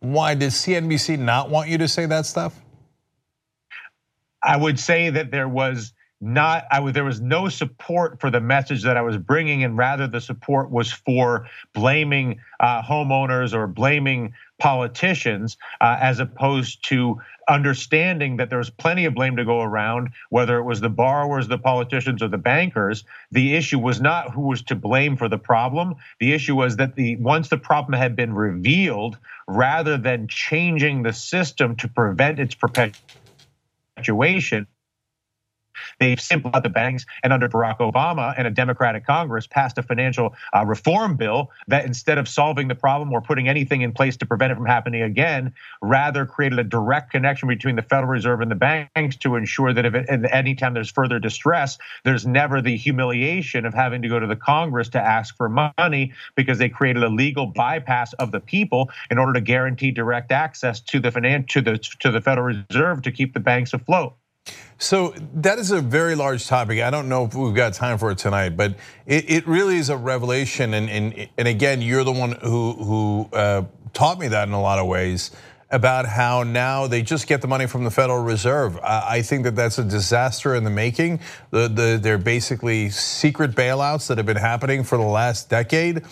Why 0.00 0.34
does 0.34 0.54
CNBC 0.54 1.18
not 1.18 1.50
want 1.50 1.68
you 1.68 1.78
to 1.78 1.88
say 1.88 2.06
that 2.06 2.26
stuff? 2.26 2.58
I 4.42 4.56
would 4.56 4.80
say 4.80 5.10
that 5.10 5.30
there 5.30 5.48
was 5.48 5.92
not 6.20 6.66
I 6.70 6.80
was 6.80 6.92
there 6.92 7.04
was 7.04 7.20
no 7.20 7.48
support 7.48 8.20
for 8.20 8.30
the 8.30 8.40
message 8.40 8.84
that 8.84 8.96
I 8.96 9.02
was 9.02 9.16
bringing, 9.16 9.64
and 9.64 9.76
rather 9.76 10.06
the 10.06 10.20
support 10.20 10.70
was 10.70 10.92
for 10.92 11.48
blaming 11.72 12.38
uh, 12.60 12.82
homeowners 12.82 13.54
or 13.54 13.66
blaming 13.66 14.34
politicians, 14.58 15.56
uh, 15.80 15.96
as 15.98 16.20
opposed 16.20 16.86
to 16.88 17.18
understanding 17.48 18.36
that 18.36 18.50
there 18.50 18.58
was 18.58 18.68
plenty 18.68 19.06
of 19.06 19.14
blame 19.14 19.36
to 19.36 19.46
go 19.46 19.62
around, 19.62 20.10
whether 20.28 20.58
it 20.58 20.64
was 20.64 20.80
the 20.80 20.90
borrowers, 20.90 21.48
the 21.48 21.56
politicians, 21.56 22.22
or 22.22 22.28
the 22.28 22.36
bankers. 22.36 23.04
The 23.32 23.54
issue 23.54 23.78
was 23.78 23.98
not 24.00 24.34
who 24.34 24.42
was 24.42 24.62
to 24.64 24.76
blame 24.76 25.16
for 25.16 25.28
the 25.28 25.38
problem. 25.38 25.94
The 26.18 26.34
issue 26.34 26.54
was 26.54 26.76
that 26.76 26.96
the 26.96 27.16
once 27.16 27.48
the 27.48 27.56
problem 27.56 27.98
had 27.98 28.14
been 28.14 28.34
revealed, 28.34 29.16
rather 29.48 29.96
than 29.96 30.28
changing 30.28 31.02
the 31.02 31.14
system 31.14 31.76
to 31.76 31.88
prevent 31.88 32.38
its 32.38 32.54
perpetuation 32.54 34.66
They've 35.98 36.20
simplified 36.20 36.62
the 36.62 36.68
banks, 36.68 37.06
and 37.22 37.32
under 37.32 37.48
Barack 37.48 37.78
Obama 37.78 38.34
and 38.36 38.46
a 38.46 38.50
Democratic 38.50 39.06
Congress 39.06 39.46
passed 39.46 39.78
a 39.78 39.82
financial 39.82 40.34
uh, 40.54 40.64
reform 40.64 41.16
bill 41.16 41.50
that 41.68 41.84
instead 41.84 42.18
of 42.18 42.28
solving 42.28 42.68
the 42.68 42.74
problem 42.74 43.12
or 43.12 43.20
putting 43.20 43.48
anything 43.48 43.82
in 43.82 43.92
place 43.92 44.16
to 44.18 44.26
prevent 44.26 44.52
it 44.52 44.56
from 44.56 44.66
happening 44.66 45.02
again, 45.02 45.52
rather 45.82 46.26
created 46.26 46.58
a 46.58 46.64
direct 46.64 47.10
connection 47.10 47.48
between 47.48 47.76
the 47.76 47.82
Federal 47.82 48.10
Reserve 48.10 48.40
and 48.40 48.50
the 48.50 48.54
banks 48.54 49.16
to 49.16 49.36
ensure 49.36 49.72
that 49.72 49.84
if 49.84 49.94
it, 49.94 50.06
anytime 50.30 50.74
there's 50.74 50.90
further 50.90 51.18
distress, 51.18 51.78
there's 52.04 52.26
never 52.26 52.60
the 52.60 52.76
humiliation 52.76 53.64
of 53.66 53.74
having 53.74 54.02
to 54.02 54.08
go 54.08 54.18
to 54.18 54.26
the 54.26 54.36
Congress 54.36 54.88
to 54.90 55.00
ask 55.00 55.36
for 55.36 55.48
money 55.48 56.12
because 56.34 56.58
they 56.58 56.68
created 56.68 57.02
a 57.02 57.08
legal 57.08 57.46
bypass 57.46 58.12
of 58.14 58.32
the 58.32 58.40
people 58.40 58.90
in 59.10 59.18
order 59.18 59.32
to 59.32 59.40
guarantee 59.40 59.90
direct 59.90 60.32
access 60.32 60.80
to 60.80 61.00
the 61.00 61.10
finan- 61.10 61.48
to 61.48 61.60
the 61.60 61.78
to 61.78 62.10
the 62.10 62.20
Federal 62.20 62.54
Reserve 62.68 63.02
to 63.02 63.12
keep 63.12 63.34
the 63.34 63.40
banks 63.40 63.72
afloat. 63.72 64.14
So 64.78 65.14
that 65.34 65.58
is 65.58 65.72
a 65.72 65.80
very 65.82 66.14
large 66.14 66.46
topic. 66.46 66.80
I 66.80 66.90
don't 66.90 67.08
know 67.08 67.26
if 67.26 67.34
we've 67.34 67.54
got 67.54 67.74
time 67.74 67.98
for 67.98 68.10
it 68.10 68.18
tonight, 68.18 68.56
but 68.56 68.76
it, 69.04 69.30
it 69.30 69.46
really 69.46 69.76
is 69.76 69.90
a 69.90 69.96
revelation. 69.96 70.72
And, 70.72 70.88
and, 70.88 71.28
and 71.36 71.46
again, 71.46 71.82
you're 71.82 72.02
the 72.02 72.12
one 72.12 72.32
who, 72.32 72.72
who 72.72 73.28
uh, 73.34 73.64
taught 73.92 74.18
me 74.18 74.28
that 74.28 74.48
in 74.48 74.54
a 74.54 74.60
lot 74.60 74.78
of 74.78 74.86
ways 74.86 75.32
about 75.70 76.06
how 76.06 76.42
now 76.42 76.86
they 76.86 77.02
just 77.02 77.26
get 77.26 77.42
the 77.42 77.46
money 77.46 77.66
from 77.66 77.84
the 77.84 77.90
Federal 77.90 78.22
Reserve. 78.22 78.78
I 78.82 79.22
think 79.22 79.44
that 79.44 79.54
that's 79.54 79.78
a 79.78 79.84
disaster 79.84 80.54
in 80.54 80.64
the 80.64 80.70
making. 80.70 81.20
The, 81.50 81.68
the, 81.68 81.98
they're 82.02 82.18
basically 82.18 82.90
secret 82.90 83.52
bailouts 83.52 84.08
that 84.08 84.18
have 84.18 84.26
been 84.26 84.36
happening 84.36 84.82
for 84.82 84.96
the 84.98 85.04
last 85.04 85.50
decade. 85.50 86.02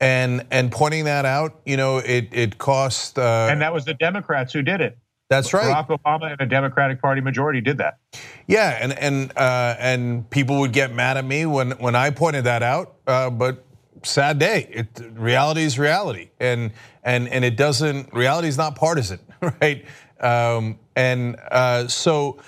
And, 0.00 0.46
and 0.50 0.72
pointing 0.72 1.04
that 1.04 1.24
out, 1.24 1.60
you 1.66 1.76
know, 1.76 1.98
it, 1.98 2.28
it 2.32 2.58
cost. 2.58 3.18
Uh, 3.18 3.48
and 3.50 3.60
that 3.60 3.72
was 3.72 3.84
the 3.84 3.94
Democrats 3.94 4.52
who 4.52 4.62
did 4.62 4.80
it. 4.80 4.96
That's 5.32 5.54
right. 5.54 5.74
Barack 5.74 5.98
Obama 5.98 6.30
and 6.30 6.40
a 6.40 6.46
Democratic 6.46 7.00
Party 7.00 7.22
majority 7.22 7.62
did 7.62 7.78
that. 7.78 7.98
Yeah, 8.46 8.76
and 8.80 8.92
and 8.92 9.32
uh, 9.36 9.76
and 9.78 10.28
people 10.28 10.60
would 10.60 10.72
get 10.72 10.94
mad 10.94 11.16
at 11.16 11.24
me 11.24 11.46
when 11.46 11.70
when 11.72 11.96
I 11.96 12.10
pointed 12.10 12.44
that 12.44 12.62
out. 12.62 12.96
Uh, 13.06 13.30
but 13.30 13.64
sad 14.02 14.38
day. 14.38 14.68
It, 14.70 15.00
reality 15.14 15.62
is 15.62 15.78
reality, 15.78 16.30
and 16.38 16.72
and 17.02 17.28
and 17.28 17.46
it 17.46 17.56
doesn't. 17.56 18.12
Reality 18.12 18.48
is 18.48 18.58
not 18.58 18.76
partisan, 18.76 19.20
right? 19.60 19.86
Um, 20.20 20.78
and 20.94 21.36
uh, 21.50 21.88
so. 21.88 22.38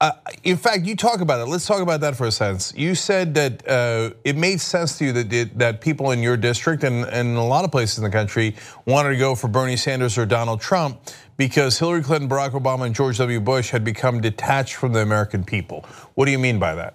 Uh, 0.00 0.12
in 0.44 0.56
fact, 0.56 0.84
you 0.84 0.94
talk 0.94 1.20
about 1.20 1.40
it. 1.40 1.50
Let's 1.50 1.66
talk 1.66 1.82
about 1.82 2.02
that 2.02 2.14
for 2.14 2.28
a 2.28 2.30
sense. 2.30 2.72
You 2.76 2.94
said 2.94 3.34
that 3.34 3.66
uh, 3.68 4.10
it 4.22 4.36
made 4.36 4.60
sense 4.60 4.96
to 4.98 5.06
you 5.06 5.12
that 5.12 5.58
that 5.58 5.80
people 5.80 6.12
in 6.12 6.22
your 6.22 6.36
district 6.36 6.84
and, 6.84 7.04
and 7.06 7.36
a 7.36 7.42
lot 7.42 7.64
of 7.64 7.72
places 7.72 7.98
in 7.98 8.04
the 8.04 8.10
country 8.10 8.54
wanted 8.86 9.08
to 9.08 9.16
go 9.16 9.34
for 9.34 9.48
Bernie 9.48 9.76
Sanders 9.76 10.16
or 10.16 10.24
Donald 10.24 10.60
Trump 10.60 11.00
because 11.38 11.78
Hillary 11.78 12.02
Clinton, 12.02 12.28
Barack 12.28 12.50
Obama, 12.50 12.84
and 12.84 12.94
George 12.94 13.16
W. 13.16 13.40
Bush 13.40 13.70
had 13.70 13.84
become 13.84 14.20
detached 14.20 14.74
from 14.74 14.92
the 14.92 15.00
American 15.00 15.44
people. 15.44 15.86
What 16.14 16.26
do 16.26 16.32
you 16.32 16.38
mean 16.38 16.58
by 16.58 16.74
that? 16.74 16.94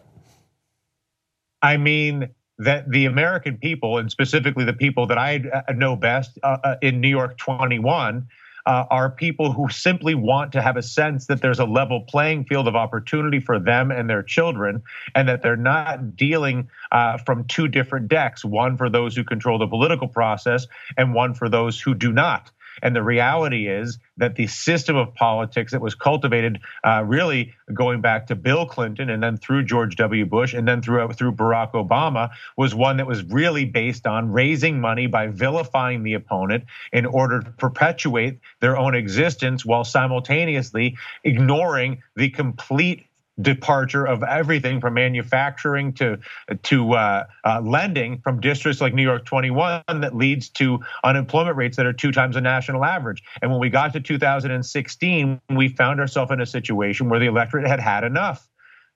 I 1.64 1.78
mean 1.78 2.30
that 2.60 2.92
the 2.92 3.06
American 3.06 3.58
people, 3.58 3.98
and 3.98 4.12
specifically 4.12 4.66
the 4.66 4.74
people 4.74 5.08
that 5.08 5.18
I 5.18 5.42
know 5.74 5.96
best 5.96 6.38
uh, 6.44 6.58
uh 6.64 6.76
in 6.82 7.02
New 7.02 7.10
York 7.10 7.38
21, 7.38 8.28
uh, 8.66 8.86
are 8.90 9.10
people 9.10 9.52
who 9.52 9.70
simply 9.70 10.16
want 10.16 10.52
to 10.54 10.62
have 10.62 10.78
a 10.78 10.84
sense 10.84 11.28
that 11.28 11.42
there's 11.42 11.60
a 11.60 11.66
level 11.66 12.02
playing 12.02 12.46
field 12.46 12.68
of 12.68 12.76
opportunity 12.76 13.40
for 13.40 13.60
them 13.60 13.92
and 13.92 14.10
their 14.10 14.24
children, 14.24 14.84
and 15.16 15.28
that 15.28 15.42
they're 15.42 15.56
not 15.56 16.16
dealing 16.16 16.70
uh, 16.92 17.18
from 17.18 17.46
two 17.46 17.68
different 17.68 18.08
decks 18.08 18.44
one 18.46 18.78
for 18.78 18.90
those 18.90 19.16
who 19.16 19.24
control 19.24 19.58
the 19.58 19.68
political 19.68 20.08
process 20.08 20.68
and 20.98 21.14
one 21.14 21.34
for 21.34 21.50
those 21.50 21.80
who 21.80 21.94
do 21.94 22.12
not. 22.12 22.52
And 22.82 22.96
the 22.96 23.04
reality 23.04 23.68
is 23.68 24.00
that 24.18 24.36
the 24.36 24.48
system 24.48 24.96
of 24.96 25.14
politics 25.14 25.72
that 25.72 25.82
was 25.82 25.96
cultivated, 25.96 26.60
uh, 26.84 27.04
really 27.06 27.54
going 27.74 28.02
back 28.02 28.28
to 28.28 28.36
Bill 28.36 28.66
Clinton 28.66 29.10
and 29.10 29.22
then 29.22 29.38
through 29.38 29.64
George 29.64 29.96
W. 29.96 30.26
Bush 30.26 30.54
and 30.54 30.68
then 30.68 30.82
through 30.82 31.14
through 31.14 31.34
Barack 31.34 31.72
Obama, 31.74 32.32
was 32.58 32.74
one 32.74 32.98
that 32.98 33.08
was 33.08 33.24
really 33.24 33.66
based 33.66 34.08
on 34.08 34.32
raising 34.32 34.80
money 34.80 35.08
by 35.08 35.28
vilifying 35.28 36.04
the 36.04 36.14
opponent 36.14 36.66
in 36.92 37.06
order 37.06 37.42
to 37.42 37.52
perpetuate 37.52 38.40
their 38.60 38.78
own 38.78 38.96
existence 38.96 39.66
while 39.66 39.84
simultaneously 39.84 40.98
ignoring 41.24 42.02
the 42.16 42.30
complete 42.30 43.06
departure 43.42 44.06
of 44.06 44.24
everything 44.24 44.80
from 44.80 44.94
manufacturing 44.94 45.94
to 45.94 46.20
to 46.64 46.94
uh, 46.94 47.26
uh, 47.44 47.62
lending 47.64 48.20
from 48.22 48.40
districts 48.40 48.80
like 48.80 48.94
New 48.94 49.04
York 49.04 49.26
21 49.26 49.84
that 49.88 50.16
leads 50.16 50.50
to 50.50 50.80
unemployment 51.04 51.58
rates 51.58 51.78
that 51.78 51.86
are 51.86 51.94
two 51.94 52.12
times 52.12 52.36
the 52.36 52.42
national 52.42 52.86
average. 52.86 53.24
And 53.42 53.50
when 53.52 53.60
we 53.60 53.70
got 53.70 53.94
to 53.94 54.00
2016, 54.00 55.42
we 55.50 55.70
found 55.70 56.00
ourselves 56.00 56.32
in 56.32 56.42
a 56.42 56.46
situation 56.46 57.10
where 57.10 57.20
the 57.20 57.26
electorate 57.26 57.68
had 57.68 57.80
had 57.80 58.04
enough. 58.04 58.48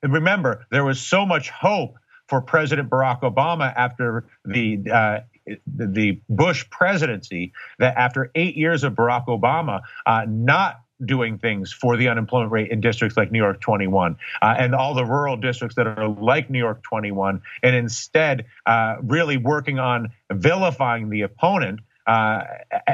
And 0.03 0.13
remember, 0.13 0.65
there 0.69 0.83
was 0.83 1.01
so 1.01 1.25
much 1.25 1.49
hope 1.49 1.95
for 2.27 2.41
President 2.41 2.89
Barack 2.89 3.21
Obama 3.21 3.73
after 3.75 4.27
the 4.45 4.79
uh, 4.91 5.19
the 5.65 6.21
Bush 6.29 6.69
presidency 6.69 7.53
that 7.79 7.95
after 7.97 8.31
eight 8.35 8.55
years 8.55 8.83
of 8.83 8.93
Barack 8.93 9.27
Obama 9.27 9.81
uh, 10.05 10.25
not 10.27 10.81
doing 11.05 11.37
things 11.37 11.71
for 11.71 11.97
the 11.97 12.07
unemployment 12.07 12.51
rate 12.51 12.71
in 12.71 12.81
districts 12.81 13.17
like 13.17 13.31
New 13.31 13.39
York 13.39 13.61
21 13.61 14.17
uh, 14.41 14.55
and 14.57 14.73
all 14.73 14.93
the 14.93 15.05
rural 15.05 15.37
districts 15.37 15.75
that 15.75 15.87
are 15.87 16.07
like 16.07 16.49
New 16.49 16.59
York 16.59 16.81
21, 16.83 17.41
and 17.63 17.75
instead 17.75 18.45
uh, 18.65 18.95
really 19.01 19.37
working 19.37 19.79
on 19.79 20.11
vilifying 20.31 21.09
the 21.09 21.21
opponent 21.21 21.79
uh, 22.07 22.43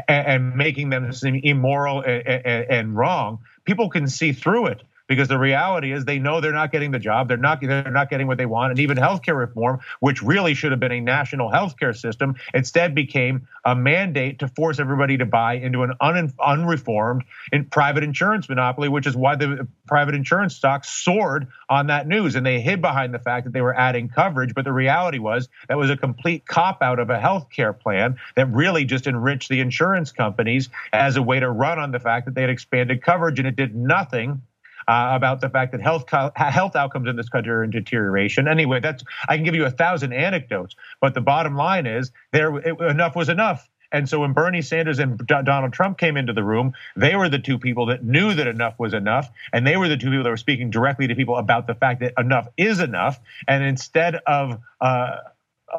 and 0.07 0.55
making 0.55 0.89
them 0.89 1.13
seem 1.13 1.39
immoral 1.43 2.01
and, 2.01 2.27
and, 2.27 2.71
and 2.71 2.95
wrong. 2.95 3.39
People 3.63 3.89
can 3.89 4.07
see 4.07 4.33
through 4.33 4.67
it 4.67 4.81
because 5.07 5.27
the 5.27 5.37
reality 5.37 5.91
is 5.91 6.05
they 6.05 6.19
know 6.19 6.39
they're 6.39 6.53
not 6.53 6.71
getting 6.71 6.91
the 6.91 6.99
job, 6.99 7.27
they're 7.27 7.37
not 7.37 7.59
they're 7.61 7.91
not 7.91 8.09
getting 8.09 8.27
what 8.27 8.37
they 8.37 8.45
want, 8.45 8.71
and 8.71 8.79
even 8.79 8.97
healthcare 8.97 9.37
reform, 9.37 9.79
which 9.99 10.21
really 10.21 10.53
should 10.53 10.71
have 10.71 10.79
been 10.79 10.91
a 10.91 11.01
national 11.01 11.51
healthcare 11.51 11.95
system, 11.95 12.35
instead 12.53 12.95
became 12.95 13.47
a 13.65 13.75
mandate 13.75 14.39
to 14.39 14.47
force 14.47 14.79
everybody 14.79 15.17
to 15.17 15.25
buy 15.25 15.55
into 15.55 15.83
an 15.83 15.93
un, 15.99 16.31
unreformed 16.39 17.23
in 17.51 17.65
private 17.65 18.03
insurance 18.03 18.47
monopoly, 18.47 18.89
which 18.89 19.05
is 19.05 19.15
why 19.15 19.35
the 19.35 19.67
private 19.87 20.15
insurance 20.15 20.55
stocks 20.55 20.89
soared 20.89 21.47
on 21.69 21.87
that 21.87 22.07
news, 22.07 22.35
and 22.35 22.45
they 22.45 22.61
hid 22.61 22.81
behind 22.81 23.13
the 23.13 23.19
fact 23.19 23.45
that 23.45 23.53
they 23.53 23.61
were 23.61 23.75
adding 23.75 24.07
coverage, 24.07 24.53
but 24.53 24.63
the 24.63 24.73
reality 24.73 25.19
was 25.19 25.49
that 25.67 25.77
was 25.77 25.89
a 25.89 25.97
complete 25.97 26.45
cop 26.45 26.81
out 26.81 26.99
of 26.99 27.09
a 27.09 27.19
healthcare 27.19 27.77
plan 27.77 28.17
that 28.35 28.49
really 28.51 28.85
just 28.85 29.07
enriched 29.07 29.49
the 29.49 29.59
insurance 29.59 30.11
companies 30.11 30.69
as 30.93 31.17
a 31.17 31.21
way 31.21 31.39
to 31.39 31.49
run 31.49 31.79
on 31.79 31.91
the 31.91 31.99
fact 31.99 32.25
that 32.25 32.35
they 32.35 32.41
had 32.41 32.49
expanded 32.49 33.01
coverage, 33.01 33.39
and 33.39 33.47
it 33.47 33.55
did 33.55 33.75
nothing 33.75 34.41
uh, 34.87 35.11
about 35.13 35.41
the 35.41 35.49
fact 35.49 35.71
that 35.71 35.81
health 35.81 36.09
health 36.35 36.75
outcomes 36.75 37.07
in 37.07 37.15
this 37.15 37.29
country 37.29 37.51
are 37.51 37.63
in 37.63 37.69
deterioration. 37.69 38.47
Anyway, 38.47 38.79
that's 38.79 39.03
I 39.27 39.35
can 39.35 39.45
give 39.45 39.55
you 39.55 39.65
a 39.65 39.71
thousand 39.71 40.13
anecdotes, 40.13 40.75
but 41.01 41.13
the 41.13 41.21
bottom 41.21 41.55
line 41.55 41.85
is 41.85 42.11
there 42.31 42.55
it, 42.57 42.79
enough 42.81 43.15
was 43.15 43.29
enough. 43.29 43.69
And 43.93 44.09
so 44.09 44.21
when 44.21 44.33
Bernie 44.33 44.63
Sanders 44.63 44.97
and 44.97 45.19
Donald 45.27 45.71
Trump 45.71 45.99
came 45.99 46.17
into 46.17 46.33
the 46.33 46.43
room, 46.43 46.73
they 46.95 47.15
were 47.15 47.29
the 47.29 47.37
two 47.37 47.59
people 47.59 47.85
that 47.85 48.03
knew 48.03 48.33
that 48.33 48.47
enough 48.47 48.79
was 48.79 48.93
enough. 48.93 49.29
And 49.53 49.67
they 49.67 49.77
were 49.77 49.87
the 49.87 49.95
two 49.95 50.09
people 50.09 50.23
that 50.23 50.31
were 50.31 50.37
speaking 50.37 50.71
directly 50.71 51.07
to 51.07 51.15
people 51.15 51.37
about 51.37 51.67
the 51.67 51.75
fact 51.75 51.99
that 51.99 52.13
enough 52.17 52.47
is 52.57 52.79
enough. 52.79 53.19
And 53.47 53.63
instead 53.63 54.15
of 54.25 54.59
uh, 54.81 55.17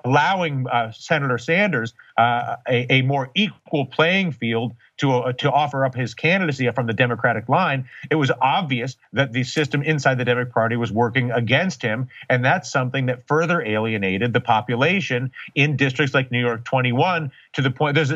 allowing 0.05 0.67
uh, 0.69 0.93
Senator 0.93 1.39
Sanders 1.39 1.95
uh, 2.17 2.57
a, 2.69 2.93
a, 2.93 3.03
more 3.03 3.31
equal 3.35 3.87
playing 3.87 4.33
field 4.33 4.75
to 4.99 5.13
uh, 5.13 5.33
to 5.33 5.51
offer 5.51 5.85
up 5.85 5.95
his 5.95 6.15
candidacy 6.15 6.71
from 6.71 6.87
the 6.87 6.93
Democratic 6.93 7.49
line, 7.49 7.89
it 8.11 8.15
was 8.15 8.31
obvious 8.41 8.97
that 9.13 9.33
the 9.33 9.45
system 9.45 9.83
inside 9.83 10.19
the 10.19 10.25
Democratic 10.25 10.55
Party 10.55 10.77
was 10.77 10.93
working 10.93 11.31
against 11.31 11.83
him, 11.83 12.09
and 12.29 12.45
that's 12.45 12.71
something 12.71 13.07
that 13.07 13.27
further 13.27 13.63
alienated 13.63 14.33
the 14.33 14.41
population 14.41 15.33
in 15.55 15.77
districts 15.77 16.15
like 16.15 16.31
New 16.31 16.41
York 16.41 16.65
21 16.65 17.31
to 17.55 17.63
the 17.63 17.71
point. 17.71 17.95
There's 17.95 18.13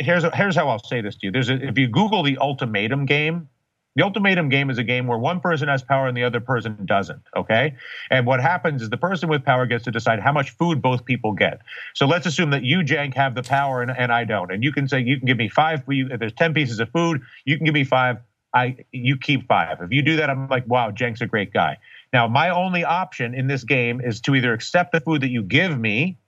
here's 0.00 0.24
here's 0.34 0.56
how 0.56 0.68
I'll 0.68 0.82
say 0.82 1.00
this 1.00 1.16
to 1.16 1.26
you. 1.26 1.32
There's 1.32 1.50
a, 1.50 1.54
if 1.68 1.78
you 1.78 1.88
Google 1.88 2.22
the 2.22 2.38
ultimatum 2.38 3.06
game 3.06 3.48
the 3.94 4.02
ultimatum 4.02 4.48
game 4.48 4.70
is 4.70 4.78
a 4.78 4.84
game 4.84 5.06
where 5.06 5.18
one 5.18 5.40
person 5.40 5.68
has 5.68 5.82
power 5.82 6.08
and 6.08 6.16
the 6.16 6.24
other 6.24 6.40
person 6.40 6.78
doesn't. 6.86 7.22
Okay. 7.36 7.74
And 8.10 8.26
what 8.26 8.40
happens 8.40 8.82
is 8.82 8.90
the 8.90 8.96
person 8.96 9.28
with 9.28 9.44
power 9.44 9.66
gets 9.66 9.84
to 9.84 9.90
decide 9.90 10.20
how 10.20 10.32
much 10.32 10.50
food 10.50 10.80
both 10.80 11.04
people 11.04 11.32
get. 11.32 11.60
So 11.94 12.06
let's 12.06 12.26
assume 12.26 12.50
that 12.50 12.64
you, 12.64 12.78
Cenk, 12.78 13.14
have 13.14 13.34
the 13.34 13.42
power 13.42 13.82
and, 13.82 13.90
and 13.90 14.10
I 14.10 14.24
don't. 14.24 14.50
And 14.50 14.64
you 14.64 14.72
can 14.72 14.88
say, 14.88 15.00
you 15.00 15.18
can 15.18 15.26
give 15.26 15.36
me 15.36 15.48
five, 15.48 15.82
if 15.86 16.18
there's 16.18 16.32
10 16.32 16.54
pieces 16.54 16.80
of 16.80 16.90
food, 16.90 17.20
you 17.44 17.56
can 17.56 17.66
give 17.66 17.74
me 17.74 17.84
five. 17.84 18.18
I, 18.54 18.76
you 18.92 19.16
keep 19.16 19.46
five. 19.46 19.78
If 19.80 19.92
you 19.92 20.02
do 20.02 20.16
that, 20.16 20.28
I'm 20.28 20.48
like, 20.48 20.66
wow, 20.66 20.90
Cenk's 20.90 21.20
a 21.20 21.26
great 21.26 21.52
guy. 21.52 21.78
Now, 22.12 22.28
my 22.28 22.50
only 22.50 22.84
option 22.84 23.34
in 23.34 23.46
this 23.46 23.64
game 23.64 24.00
is 24.00 24.20
to 24.22 24.34
either 24.34 24.52
accept 24.52 24.92
the 24.92 25.00
food 25.00 25.22
that 25.22 25.30
you 25.30 25.42
give 25.42 25.78
me 25.78 26.18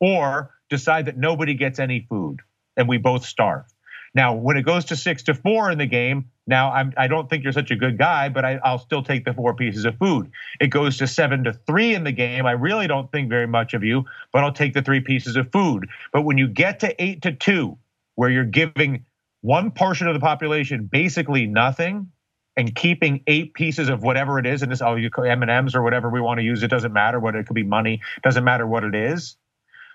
or 0.00 0.54
decide 0.70 1.06
that 1.06 1.18
nobody 1.18 1.54
gets 1.54 1.78
any 1.78 2.06
food 2.08 2.40
and 2.76 2.88
we 2.88 2.96
both 2.96 3.24
starve. 3.24 3.64
Now, 4.18 4.34
when 4.34 4.56
it 4.56 4.62
goes 4.62 4.86
to 4.86 4.96
six 4.96 5.22
to 5.22 5.34
four 5.34 5.70
in 5.70 5.78
the 5.78 5.86
game, 5.86 6.28
now 6.44 6.72
I'm, 6.72 6.92
I 6.96 7.06
don't 7.06 7.30
think 7.30 7.44
you're 7.44 7.52
such 7.52 7.70
a 7.70 7.76
good 7.76 7.96
guy, 7.98 8.28
but 8.28 8.44
I, 8.44 8.58
I'll 8.64 8.80
still 8.80 9.04
take 9.04 9.24
the 9.24 9.32
four 9.32 9.54
pieces 9.54 9.84
of 9.84 9.96
food. 9.96 10.32
It 10.60 10.70
goes 10.70 10.96
to 10.96 11.06
seven 11.06 11.44
to 11.44 11.52
three 11.52 11.94
in 11.94 12.02
the 12.02 12.10
game. 12.10 12.44
I 12.44 12.50
really 12.50 12.88
don't 12.88 13.12
think 13.12 13.28
very 13.28 13.46
much 13.46 13.74
of 13.74 13.84
you, 13.84 14.06
but 14.32 14.42
I'll 14.42 14.52
take 14.52 14.74
the 14.74 14.82
three 14.82 14.98
pieces 14.98 15.36
of 15.36 15.52
food. 15.52 15.88
But 16.12 16.22
when 16.22 16.36
you 16.36 16.48
get 16.48 16.80
to 16.80 17.00
eight 17.00 17.22
to 17.22 17.32
two, 17.32 17.78
where 18.16 18.28
you're 18.28 18.42
giving 18.42 19.04
one 19.42 19.70
portion 19.70 20.08
of 20.08 20.14
the 20.14 20.20
population 20.20 20.88
basically 20.90 21.46
nothing, 21.46 22.10
and 22.56 22.74
keeping 22.74 23.22
eight 23.28 23.54
pieces 23.54 23.88
of 23.88 24.02
whatever 24.02 24.40
it 24.40 24.46
is, 24.46 24.62
and 24.62 24.72
this 24.72 24.80
you 24.80 25.10
M 25.22 25.42
and 25.42 25.50
M's 25.50 25.76
or 25.76 25.82
whatever 25.82 26.10
we 26.10 26.20
want 26.20 26.38
to 26.38 26.44
use, 26.44 26.64
it 26.64 26.68
doesn't 26.68 26.92
matter 26.92 27.20
what 27.20 27.36
it 27.36 27.46
could 27.46 27.54
be 27.54 27.62
money, 27.62 28.00
doesn't 28.24 28.42
matter 28.42 28.66
what 28.66 28.82
it 28.82 28.96
is. 28.96 29.36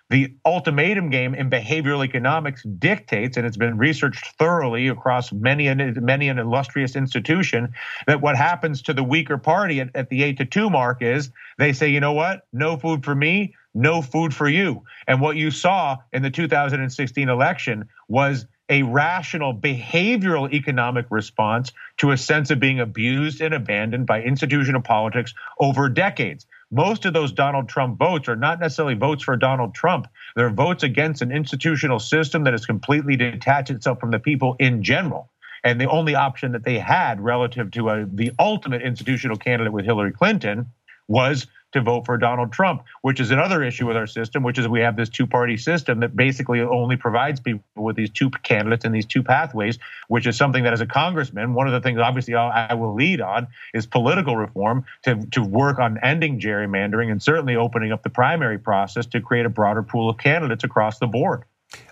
The 0.09 0.35
ultimatum 0.45 1.09
game 1.09 1.33
in 1.33 1.49
behavioral 1.49 2.05
economics 2.05 2.61
dictates, 2.63 3.37
and 3.37 3.47
it's 3.47 3.57
been 3.57 3.77
researched 3.77 4.37
thoroughly 4.37 4.87
across 4.89 5.31
many 5.31 5.73
many 5.73 6.29
an 6.29 6.39
illustrious 6.39 6.95
institution, 6.95 7.73
that 8.05 8.21
what 8.21 8.35
happens 8.35 8.81
to 8.83 8.93
the 8.93 9.03
weaker 9.03 9.37
party 9.37 9.79
at, 9.79 9.89
at 9.95 10.09
the 10.09 10.23
eight 10.23 10.37
to 10.37 10.45
two 10.45 10.69
mark 10.69 11.01
is 11.01 11.31
they 11.57 11.73
say, 11.73 11.89
you 11.89 11.99
know 11.99 12.13
what, 12.13 12.45
no 12.51 12.77
food 12.77 13.03
for 13.03 13.15
me, 13.15 13.55
no 13.73 14.01
food 14.01 14.33
for 14.33 14.47
you. 14.47 14.83
And 15.07 15.21
what 15.21 15.35
you 15.35 15.51
saw 15.51 15.97
in 16.11 16.21
the 16.21 16.29
2016 16.29 17.29
election 17.29 17.89
was 18.07 18.45
a 18.69 18.83
rational 18.83 19.53
behavioral 19.53 20.51
economic 20.53 21.05
response 21.09 21.71
to 21.97 22.11
a 22.11 22.17
sense 22.17 22.49
of 22.49 22.59
being 22.59 22.79
abused 22.79 23.41
and 23.41 23.53
abandoned 23.53 24.05
by 24.05 24.21
institutional 24.21 24.81
politics 24.81 25.33
over 25.59 25.89
decades 25.89 26.45
most 26.73 27.05
of 27.05 27.13
those 27.13 27.31
Donald 27.31 27.69
Trump 27.69 27.99
votes 27.99 28.27
are 28.27 28.35
not 28.35 28.59
necessarily 28.59 28.95
votes 28.95 29.23
for 29.23 29.37
Donald 29.37 29.75
Trump. 29.75 30.07
They're 30.35 30.49
votes 30.49 30.81
against 30.81 31.21
an 31.21 31.31
institutional 31.31 31.99
system 31.99 32.43
that 32.45 32.53
has 32.53 32.65
completely 32.65 33.15
detached 33.15 33.69
itself 33.69 33.99
from 33.99 34.09
the 34.09 34.19
people 34.19 34.55
in 34.59 34.81
general. 34.81 35.29
And 35.63 35.79
the 35.79 35.89
only 35.89 36.15
option 36.15 36.51
that 36.53 36.63
they 36.63 36.79
had 36.79 37.21
relative 37.21 37.69
to 37.71 37.89
a, 37.89 38.05
the 38.05 38.31
ultimate 38.39 38.81
institutional 38.81 39.37
candidate 39.37 39.71
with 39.71 39.85
Hillary 39.85 40.11
Clinton 40.11 40.65
was 41.07 41.45
to 41.73 41.81
vote 41.81 42.05
for 42.05 42.17
Donald 42.17 42.51
Trump, 42.51 42.83
which 43.01 43.19
is 43.19 43.31
another 43.31 43.63
issue 43.63 43.85
with 43.85 43.97
our 43.97 44.07
system, 44.07 44.43
which 44.43 44.57
is 44.57 44.67
we 44.67 44.79
have 44.79 44.95
this 44.95 45.09
two 45.09 45.27
party 45.27 45.57
system 45.57 45.99
that 45.99 46.15
basically 46.15 46.61
only 46.61 46.95
provides 46.95 47.39
people 47.39 47.63
with 47.75 47.95
these 47.95 48.09
two 48.09 48.29
candidates 48.29 48.85
and 48.85 48.95
these 48.95 49.05
two 49.05 49.21
pathways, 49.21 49.77
which 50.07 50.25
is 50.25 50.37
something 50.37 50.63
that 50.63 50.73
as 50.73 50.81
a 50.81 50.85
congressman, 50.85 51.53
one 51.53 51.67
of 51.67 51.73
the 51.73 51.81
things 51.81 51.99
obviously 51.99 52.35
I 52.35 52.73
will 52.73 52.93
lead 52.93 53.21
on 53.21 53.47
is 53.73 53.85
political 53.85 54.37
reform 54.37 54.85
to, 55.03 55.25
to 55.31 55.43
work 55.43 55.79
on 55.79 55.99
ending 56.03 56.39
gerrymandering 56.39 57.11
and 57.11 57.21
certainly 57.21 57.55
opening 57.55 57.91
up 57.91 58.03
the 58.03 58.09
primary 58.09 58.59
process 58.59 59.05
to 59.07 59.21
create 59.21 59.45
a 59.45 59.49
broader 59.49 59.83
pool 59.83 60.09
of 60.09 60.17
candidates 60.17 60.63
across 60.63 60.99
the 60.99 61.07
board. 61.07 61.43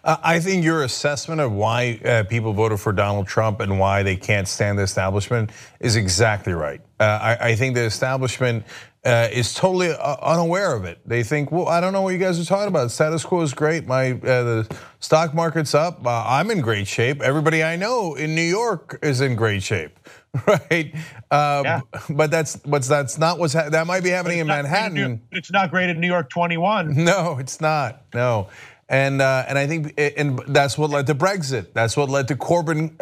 Uh, 0.03 0.17
I 0.23 0.39
think 0.39 0.63
your 0.63 0.83
assessment 0.83 1.41
of 1.41 1.51
why 1.51 1.99
uh, 2.03 2.23
people 2.23 2.53
voted 2.53 2.79
for 2.79 2.91
Donald 2.91 3.27
Trump 3.27 3.59
and 3.59 3.79
why 3.79 4.03
they 4.03 4.15
can't 4.15 4.47
stand 4.47 4.77
the 4.77 4.83
establishment 4.83 5.51
is 5.79 5.95
exactly 5.95 6.53
right. 6.53 6.81
Uh, 6.99 7.35
I 7.39 7.55
think 7.55 7.75
the 7.75 7.83
establishment 7.83 8.63
is 9.03 9.53
totally 9.53 9.91
uh, 9.91 10.15
unaware 10.21 10.75
of 10.75 10.85
it. 10.85 10.99
They 11.05 11.23
think, 11.23 11.51
well, 11.51 11.67
I 11.67 11.81
don't 11.81 11.93
know 11.93 12.01
what 12.01 12.13
you 12.13 12.19
guys 12.19 12.39
are 12.39 12.45
talking 12.45 12.67
about. 12.67 12.91
Status 12.91 13.23
quo 13.23 13.41
is 13.41 13.53
great. 13.53 13.87
My 13.87 14.11
uh, 14.11 14.15
the 14.21 14.77
stock 14.99 15.33
market's 15.33 15.73
up. 15.73 16.05
Uh, 16.05 16.23
I'm 16.27 16.51
in 16.51 16.61
great 16.61 16.87
shape. 16.87 17.21
Everybody 17.21 17.63
I 17.63 17.75
know 17.75 18.13
in 18.15 18.35
New 18.35 18.41
York 18.41 18.99
is 19.01 19.21
in 19.21 19.35
great 19.35 19.63
shape, 19.63 19.97
right? 20.47 20.93
Uh, 21.31 21.61
yeah. 21.65 21.81
But 22.09 22.29
that's 22.29 22.57
but 22.57 22.83
that's 22.83 23.17
not 23.17 23.39
what's 23.39 23.53
ha- 23.53 23.69
that 23.69 23.87
might 23.87 24.03
be 24.03 24.09
happening 24.09 24.39
in 24.39 24.47
Manhattan. 24.47 24.97
In 24.97 25.21
it's 25.31 25.51
not 25.51 25.71
great 25.71 25.89
in 25.89 25.99
New 25.99 26.07
York 26.07 26.29
21. 26.29 26.93
No, 27.03 27.37
it's 27.39 27.59
not. 27.59 28.03
No. 28.13 28.49
And, 28.87 29.21
uh, 29.21 29.45
and 29.47 29.57
I 29.57 29.67
think 29.67 29.93
and 29.97 30.39
that's 30.47 30.77
what 30.77 30.89
led 30.89 31.07
to 31.07 31.15
Brexit. 31.15 31.73
That's 31.73 31.95
what 31.95 32.09
led 32.09 32.27
to 32.27 32.35
Corbyn 32.35 32.93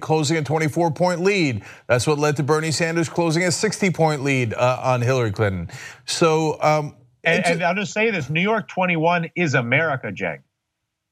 closing 0.00 0.36
a 0.36 0.42
24 0.42 0.90
point 0.92 1.20
lead. 1.20 1.62
That's 1.86 2.06
what 2.06 2.18
led 2.18 2.36
to 2.36 2.42
Bernie 2.42 2.70
Sanders 2.70 3.08
closing 3.08 3.44
a 3.44 3.50
60 3.50 3.90
point 3.90 4.22
lead 4.22 4.54
uh, 4.54 4.80
on 4.82 5.02
Hillary 5.02 5.32
Clinton. 5.32 5.68
So, 6.04 6.60
um, 6.62 6.96
and, 7.24 7.44
and, 7.44 7.62
I'll 7.62 7.74
just 7.74 7.92
say 7.92 8.10
this 8.10 8.30
New 8.30 8.40
York 8.40 8.68
21 8.68 9.30
is 9.34 9.54
America, 9.54 10.12
Cenk. 10.12 10.40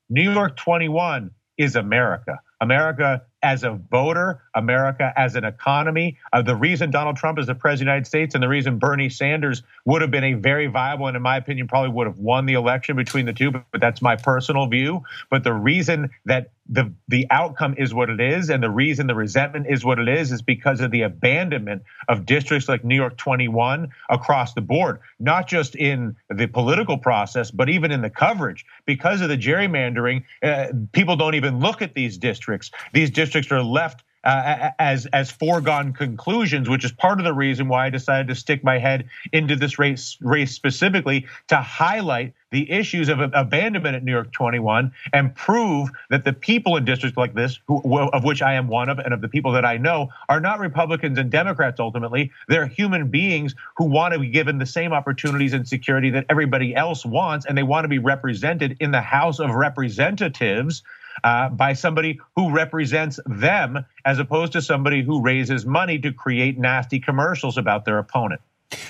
New 0.08 0.30
York 0.32 0.56
21 0.56 1.30
is 1.58 1.76
America. 1.76 2.40
America 2.60 3.22
as 3.42 3.62
a 3.62 3.72
voter, 3.72 4.42
America 4.54 5.12
as 5.16 5.36
an 5.36 5.44
economy. 5.44 6.16
Uh, 6.32 6.40
the 6.40 6.56
reason 6.56 6.90
Donald 6.90 7.16
Trump 7.16 7.38
is 7.38 7.46
the 7.46 7.54
president 7.54 7.72
of 7.72 7.78
the 7.78 7.92
United 7.92 8.06
States 8.06 8.34
and 8.34 8.42
the 8.42 8.48
reason 8.48 8.78
Bernie 8.78 9.10
Sanders 9.10 9.62
would 9.84 10.00
have 10.00 10.10
been 10.10 10.24
a 10.24 10.32
very 10.32 10.66
viable 10.66 11.06
and, 11.06 11.16
in 11.16 11.22
my 11.22 11.36
opinion, 11.36 11.68
probably 11.68 11.90
would 11.90 12.06
have 12.06 12.18
won 12.18 12.46
the 12.46 12.54
election 12.54 12.96
between 12.96 13.26
the 13.26 13.34
two, 13.34 13.50
but, 13.50 13.64
but 13.70 13.80
that's 13.80 14.00
my 14.00 14.16
personal 14.16 14.66
view. 14.66 15.02
But 15.30 15.44
the 15.44 15.52
reason 15.52 16.10
that 16.24 16.52
the 16.68 16.92
the 17.08 17.26
outcome 17.30 17.74
is 17.76 17.92
what 17.92 18.08
it 18.08 18.20
is, 18.20 18.48
and 18.48 18.62
the 18.62 18.70
reason 18.70 19.06
the 19.06 19.14
resentment 19.14 19.66
is 19.68 19.84
what 19.84 19.98
it 19.98 20.08
is, 20.08 20.32
is 20.32 20.40
because 20.40 20.80
of 20.80 20.90
the 20.90 21.02
abandonment 21.02 21.82
of 22.08 22.24
districts 22.24 22.68
like 22.68 22.84
New 22.84 22.94
York 22.94 23.16
21 23.18 23.88
across 24.08 24.54
the 24.54 24.62
board, 24.62 25.00
not 25.20 25.46
just 25.46 25.74
in 25.76 26.16
the 26.30 26.46
political 26.46 26.96
process, 26.96 27.50
but 27.50 27.68
even 27.68 27.90
in 27.90 28.00
the 28.00 28.10
coverage. 28.10 28.64
Because 28.86 29.20
of 29.20 29.28
the 29.28 29.36
gerrymandering, 29.36 30.24
uh, 30.42 30.68
people 30.92 31.16
don't 31.16 31.34
even 31.34 31.60
look 31.60 31.82
at 31.82 31.94
these 31.94 32.16
districts. 32.16 32.70
These 32.94 33.10
districts 33.10 33.52
are 33.52 33.62
left 33.62 34.02
uh, 34.24 34.70
as 34.78 35.06
as 35.06 35.30
foregone 35.30 35.92
conclusions, 35.92 36.68
which 36.68 36.84
is 36.84 36.92
part 36.92 37.18
of 37.18 37.24
the 37.24 37.32
reason 37.34 37.68
why 37.68 37.86
I 37.86 37.90
decided 37.90 38.28
to 38.28 38.34
stick 38.34 38.64
my 38.64 38.78
head 38.78 39.08
into 39.32 39.56
this 39.56 39.78
race 39.78 40.16
race 40.20 40.52
specifically 40.52 41.26
to 41.48 41.56
highlight 41.56 42.34
the 42.54 42.70
issues 42.70 43.08
of 43.08 43.18
abandonment 43.20 43.96
at 43.96 44.04
New 44.04 44.12
York 44.12 44.30
21 44.30 44.92
and 45.12 45.34
prove 45.34 45.88
that 46.10 46.24
the 46.24 46.32
people 46.32 46.76
in 46.76 46.84
districts 46.84 47.16
like 47.18 47.34
this, 47.34 47.58
of 47.68 48.22
which 48.22 48.42
I 48.42 48.54
am 48.54 48.68
one 48.68 48.88
of, 48.88 49.00
and 49.00 49.12
of 49.12 49.20
the 49.20 49.28
people 49.28 49.50
that 49.52 49.64
I 49.64 49.76
know, 49.76 50.10
are 50.28 50.38
not 50.38 50.60
Republicans 50.60 51.18
and 51.18 51.30
Democrats 51.30 51.80
ultimately. 51.80 52.30
They're 52.46 52.68
human 52.68 53.08
beings 53.08 53.56
who 53.76 53.86
want 53.86 54.14
to 54.14 54.20
be 54.20 54.28
given 54.28 54.58
the 54.58 54.66
same 54.66 54.92
opportunities 54.92 55.52
and 55.52 55.66
security 55.66 56.10
that 56.10 56.26
everybody 56.28 56.76
else 56.76 57.04
wants, 57.04 57.44
and 57.44 57.58
they 57.58 57.64
want 57.64 57.84
to 57.84 57.88
be 57.88 57.98
represented 57.98 58.76
in 58.78 58.92
the 58.92 59.00
House 59.00 59.40
of 59.40 59.50
Representatives 59.50 60.84
uh, 61.22 61.48
by 61.50 61.72
somebody 61.72 62.18
who 62.36 62.50
represents 62.50 63.20
them 63.26 63.84
as 64.04 64.18
opposed 64.18 64.52
to 64.52 64.62
somebody 64.62 65.02
who 65.02 65.22
raises 65.22 65.64
money 65.64 65.98
to 65.98 66.12
create 66.12 66.58
nasty 66.58 66.98
commercials 66.98 67.56
about 67.56 67.84
their 67.84 67.98
opponent. 67.98 68.40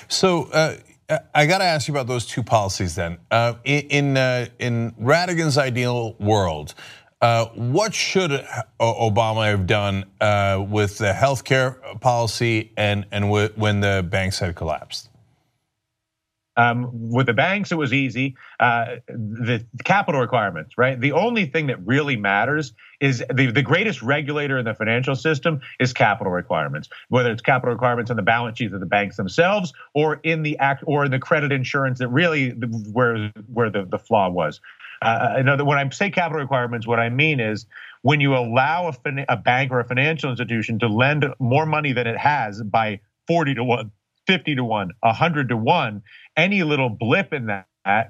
So 0.07 0.43
uh, 0.45 0.77
I 1.33 1.45
got 1.45 1.59
to 1.59 1.65
ask 1.65 1.87
you 1.87 1.93
about 1.93 2.07
those 2.07 2.25
two 2.25 2.43
policies 2.43 2.95
then. 2.95 3.17
Uh, 3.29 3.53
in 3.63 4.17
uh, 4.17 4.47
in 4.59 4.95
Ratigan's 4.97 5.57
ideal 5.57 6.15
world, 6.19 6.73
uh, 7.21 7.45
what 7.55 7.93
should 7.93 8.31
Obama 8.79 9.45
have 9.45 9.67
done 9.67 10.05
uh, 10.19 10.63
with 10.67 10.97
the 10.97 11.13
healthcare 11.13 11.99
policy 12.01 12.71
and 12.75 13.05
and 13.11 13.29
when 13.29 13.81
the 13.81 14.05
banks 14.09 14.39
had 14.39 14.55
collapsed? 14.55 15.09
Um, 16.57 16.89
with 17.11 17.25
the 17.25 17.33
banks, 17.33 17.71
it 17.71 17.75
was 17.75 17.91
easy. 17.91 18.35
Uh, 18.59 18.97
the 19.07 19.65
capital 19.83 20.21
requirements, 20.21 20.77
right? 20.77 20.99
The 20.99 21.11
only 21.11 21.45
thing 21.45 21.67
that 21.67 21.85
really 21.85 22.15
matters 22.15 22.73
is 23.01 23.23
the, 23.33 23.51
the 23.51 23.61
greatest 23.61 24.01
regulator 24.01 24.57
in 24.57 24.65
the 24.65 24.73
financial 24.73 25.15
system 25.15 25.61
is 25.79 25.91
capital 25.91 26.31
requirements, 26.31 26.89
whether 27.09 27.31
it's 27.31 27.41
capital 27.41 27.73
requirements 27.73 28.09
on 28.09 28.17
the 28.17 28.23
balance 28.23 28.57
sheets 28.57 28.73
of 28.73 28.79
the 28.79 28.85
banks 28.85 29.17
themselves 29.17 29.73
or 29.93 30.19
in 30.23 30.43
the 30.43 30.57
act 30.59 30.83
or 30.87 31.03
in 31.05 31.11
the 31.11 31.19
credit 31.19 31.51
insurance 31.51 31.99
that 31.99 32.07
really 32.07 32.51
where 32.51 33.31
where 33.51 33.69
the, 33.69 33.85
the 33.85 33.99
flaw 33.99 34.29
was. 34.29 34.61
Uh, 35.01 35.41
know 35.43 35.57
that 35.57 35.65
when 35.65 35.77
I 35.77 35.87
say 35.89 36.09
capital 36.09 36.41
requirements, 36.41 36.87
what 36.87 36.99
I 36.99 37.09
mean 37.09 37.39
is 37.39 37.65
when 38.01 38.21
you 38.21 38.35
allow 38.35 38.89
a, 38.89 39.25
a 39.29 39.37
bank 39.37 39.71
or 39.71 39.79
a 39.79 39.83
financial 39.83 40.29
institution 40.29 40.79
to 40.79 40.87
lend 40.87 41.25
more 41.39 41.65
money 41.65 41.93
than 41.93 42.07
it 42.07 42.17
has 42.17 42.61
by 42.63 43.01
40 43.27 43.55
to 43.55 43.63
1, 43.63 43.91
50 44.27 44.55
to 44.55 44.63
1, 44.63 44.91
100 44.99 45.49
to 45.49 45.57
1, 45.57 46.03
any 46.37 46.63
little 46.63 46.89
blip 46.89 47.33
in 47.33 47.47
that 47.47 47.67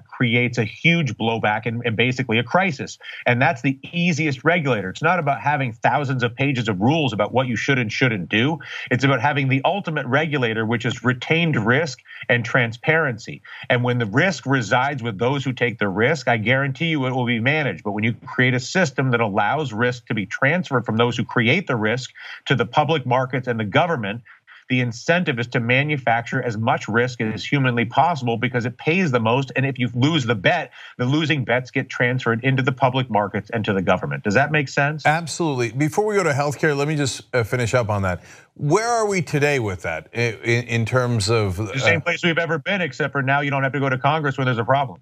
creates 0.07 0.57
a 0.57 0.63
huge 0.63 1.15
blowback 1.17 1.65
and, 1.65 1.81
and, 1.85 1.97
basically 1.97 2.39
a 2.39 2.43
crisis. 2.43 2.97
And 3.25 3.41
that's 3.41 3.61
the 3.61 3.77
easiest 3.91 4.43
regulator. 4.43 4.89
It's 4.89 5.01
not 5.01 5.19
about 5.19 5.41
having 5.41 5.73
thousands 5.73 6.23
of 6.23 6.35
pages 6.35 6.69
of 6.69 6.79
rules 6.79 7.11
about 7.13 7.33
what 7.33 7.47
you 7.47 7.55
should 7.55 7.77
and 7.77 7.91
shouldn't 7.91 8.29
do. 8.29 8.59
It's 8.89 9.03
about 9.03 9.21
having 9.21 9.49
the 9.49 9.61
ultimate 9.65 10.05
regulator, 10.05 10.65
which 10.65 10.85
is 10.85 11.03
retained 11.03 11.57
risk 11.57 11.99
and 12.29 12.45
transparency. 12.45 13.41
And 13.69 13.83
when 13.83 13.97
the 13.97 14.05
risk 14.05 14.45
resides 14.45 15.03
with 15.03 15.17
those 15.17 15.43
who 15.43 15.51
take 15.51 15.77
the 15.77 15.89
risk, 15.89 16.27
I 16.27 16.37
guarantee 16.37 16.87
you 16.87 17.05
it 17.05 17.11
will 17.11 17.25
be 17.25 17.39
managed. 17.39 17.83
But 17.83 17.91
when 17.91 18.03
you 18.03 18.13
create 18.25 18.53
a 18.53 18.59
system 18.59 19.11
that 19.11 19.19
allows 19.19 19.73
risk 19.73 20.07
to 20.07 20.13
be 20.13 20.25
transferred 20.25 20.85
from 20.85 20.95
those 20.95 21.17
who 21.17 21.25
create 21.25 21.67
the 21.67 21.75
risk 21.75 22.11
to 22.45 22.55
the 22.55 22.65
public 22.65 23.05
markets 23.05 23.47
and 23.47 23.59
the 23.59 23.65
government, 23.65 24.21
the 24.69 24.79
incentive 24.79 25.39
is 25.39 25.47
to 25.47 25.59
manufacture 25.59 26.41
as 26.41 26.57
much 26.57 26.87
risk 26.87 27.21
as 27.21 27.45
humanly 27.45 27.85
possible 27.85 28.37
because 28.37 28.65
it 28.65 28.77
pays 28.77 29.11
the 29.11 29.19
most. 29.19 29.51
And 29.55 29.65
if 29.65 29.77
you 29.77 29.89
lose 29.93 30.25
the 30.25 30.35
bet, 30.35 30.71
the 30.97 31.05
losing 31.05 31.45
bets 31.45 31.71
get 31.71 31.89
transferred 31.89 32.43
into 32.43 32.63
the 32.63 32.71
public 32.71 33.09
markets 33.09 33.49
and 33.51 33.63
to 33.65 33.73
the 33.73 33.81
government. 33.81 34.23
Does 34.23 34.33
that 34.33 34.51
make 34.51 34.69
sense? 34.69 35.05
Absolutely. 35.05 35.71
Before 35.71 36.05
we 36.05 36.15
go 36.15 36.23
to 36.23 36.31
healthcare, 36.31 36.75
let 36.75 36.87
me 36.87 36.95
just 36.95 37.23
uh, 37.33 37.43
finish 37.43 37.73
up 37.73 37.89
on 37.89 38.01
that. 38.01 38.23
Where 38.55 38.87
are 38.87 39.07
we 39.07 39.21
today 39.21 39.59
with 39.59 39.81
that 39.83 40.13
in, 40.13 40.85
terms 40.85 41.29
of 41.29 41.57
the 41.57 41.77
same 41.77 41.97
uh, 41.97 42.01
place 42.01 42.23
we've 42.23 42.37
ever 42.37 42.57
been, 42.57 42.81
except 42.81 43.11
for 43.11 43.21
now 43.21 43.41
you 43.41 43.51
don't 43.51 43.63
have 43.63 43.73
to 43.73 43.79
go 43.79 43.89
to 43.89 43.97
Congress 43.97 44.37
when 44.37 44.45
there's 44.45 44.57
a 44.57 44.63
problem. 44.63 45.01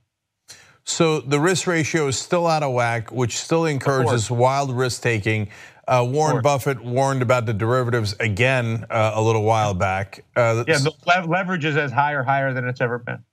So 0.86 1.22
the 1.22 1.40
risk 1.40 1.68
ratio 1.68 2.08
is 2.08 2.18
still 2.18 2.46
out 2.46 2.62
of 2.62 2.74
whack, 2.74 3.12
which 3.12 3.38
still 3.38 3.66
encourages 3.66 4.30
wild 4.30 4.76
risk 4.76 5.02
taking. 5.02 5.50
Uh, 5.88 6.08
Warren 6.10 6.42
Buffett 6.42 6.84
warned 6.84 7.22
about 7.22 7.46
the 7.46 7.54
derivatives 7.54 8.14
again 8.20 8.86
uh, 8.90 9.12
a 9.16 9.22
little 9.22 9.44
while 9.44 9.74
back. 9.74 10.24
Uh, 10.36 10.64
yeah, 10.68 10.78
the 10.78 10.94
leverage 11.28 11.66
is 11.66 11.76
as 11.76 11.92
high 11.92 12.14
or 12.14 12.24
higher 12.24 12.54
than 12.54 12.68
it's 12.68 12.80
ever 12.80 13.00
been. 13.00 13.24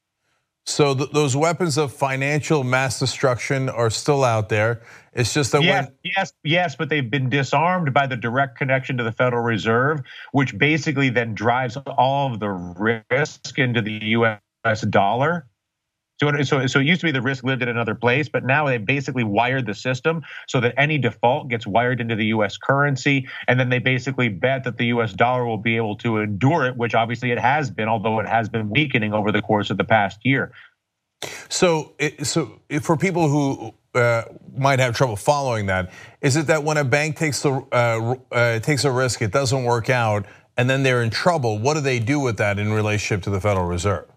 So 0.67 0.95
th 0.95 1.11
those 1.11 1.37
weapons 1.37 1.79
of 1.79 1.93
financial 1.93 2.65
mass 2.65 2.99
destruction 2.99 3.69
are 3.69 3.91
still 3.91 4.25
out 4.25 4.49
there. 4.49 4.83
It's 5.13 5.35
just 5.35 5.53
that 5.53 5.63
yes, 5.63 5.87
when 5.87 5.95
yes, 6.05 6.33
yes, 6.45 6.77
but 6.77 6.89
they've 6.89 7.11
been 7.11 7.29
disarmed 7.29 7.93
by 7.93 8.07
the 8.07 8.17
direct 8.17 8.57
connection 8.57 8.97
to 8.99 9.05
the 9.05 9.13
Federal 9.13 9.43
Reserve, 9.43 10.01
which 10.33 10.57
basically 10.57 11.09
then 11.09 11.35
drives 11.35 11.77
all 11.99 12.33
of 12.33 12.41
the 12.41 12.51
risk 12.51 13.59
into 13.59 13.83
the 13.83 13.99
U.S. 14.17 14.83
dollar. 14.83 15.47
So, 16.21 16.43
so, 16.43 16.67
so 16.67 16.81
it 16.81 16.87
used 16.87 17.01
to 17.01 17.07
be 17.07 17.13
the 17.13 17.23
risk 17.23 17.45
lived 17.45 17.63
in 17.63 17.69
another 17.69 17.95
place, 17.95 18.29
but 18.29 18.45
now 18.45 18.67
they 18.67 18.77
basically 18.77 19.25
wired 19.25 19.65
the 19.65 19.75
system 19.75 20.23
so 20.47 20.61
that 20.61 20.75
any 20.77 20.99
default 20.99 21.49
gets 21.49 21.67
wired 21.67 21.99
into 21.99 22.15
the 22.15 22.27
U.S. 22.27 22.59
currency, 22.59 23.27
and 23.49 23.59
then 23.59 23.71
they 23.71 23.79
basically 23.79 24.29
bet 24.29 24.65
that 24.65 24.77
the 24.77 24.87
U.S. 24.87 25.15
dollar 25.15 25.47
will 25.47 25.57
be 25.57 25.77
able 25.77 25.97
to 25.97 26.19
endure 26.19 26.67
it, 26.67 26.77
which 26.77 26.95
obviously 26.95 27.31
it 27.31 27.39
has 27.39 27.71
been, 27.71 27.89
although 27.89 28.21
it 28.21 28.29
has 28.29 28.51
been 28.51 28.69
weakening 28.69 29.15
over 29.15 29.33
the 29.33 29.41
course 29.41 29.71
of 29.71 29.79
the 29.79 29.85
past 29.85 30.19
year. 30.23 30.53
So, 31.49 31.95
so 32.23 32.61
for 32.83 32.99
people 32.99 33.29
who 33.29 33.75
uh, 33.99 34.25
might 34.55 34.79
have 34.79 34.95
trouble 34.95 35.17
following 35.17 35.67
that, 35.67 35.91
is 36.21 36.37
it 36.37 36.49
that 36.49 36.65
when 36.65 36.77
a 36.77 36.85
bank 36.85 37.17
takes 37.17 37.41
the 37.41 37.67
uh, 37.73 38.17
uh, 38.31 38.59
takes 38.61 38.85
a 38.85 38.91
risk, 38.91 39.23
it 39.23 39.33
doesn't 39.33 39.65
work 39.65 39.89
out, 39.89 40.27
and 40.59 40.69
then 40.69 40.83
they're 40.83 41.03
in 41.03 41.11
trouble? 41.11 41.59
What 41.59 41.75
do 41.75 41.81
they 41.81 41.99
do 41.99 42.21
with 42.21 42.37
that 42.37 42.59
in 42.59 42.73
relationship 42.75 43.23
to 43.25 43.31
the 43.31 43.41
Federal 43.41 43.67
Reserve? 43.67 44.10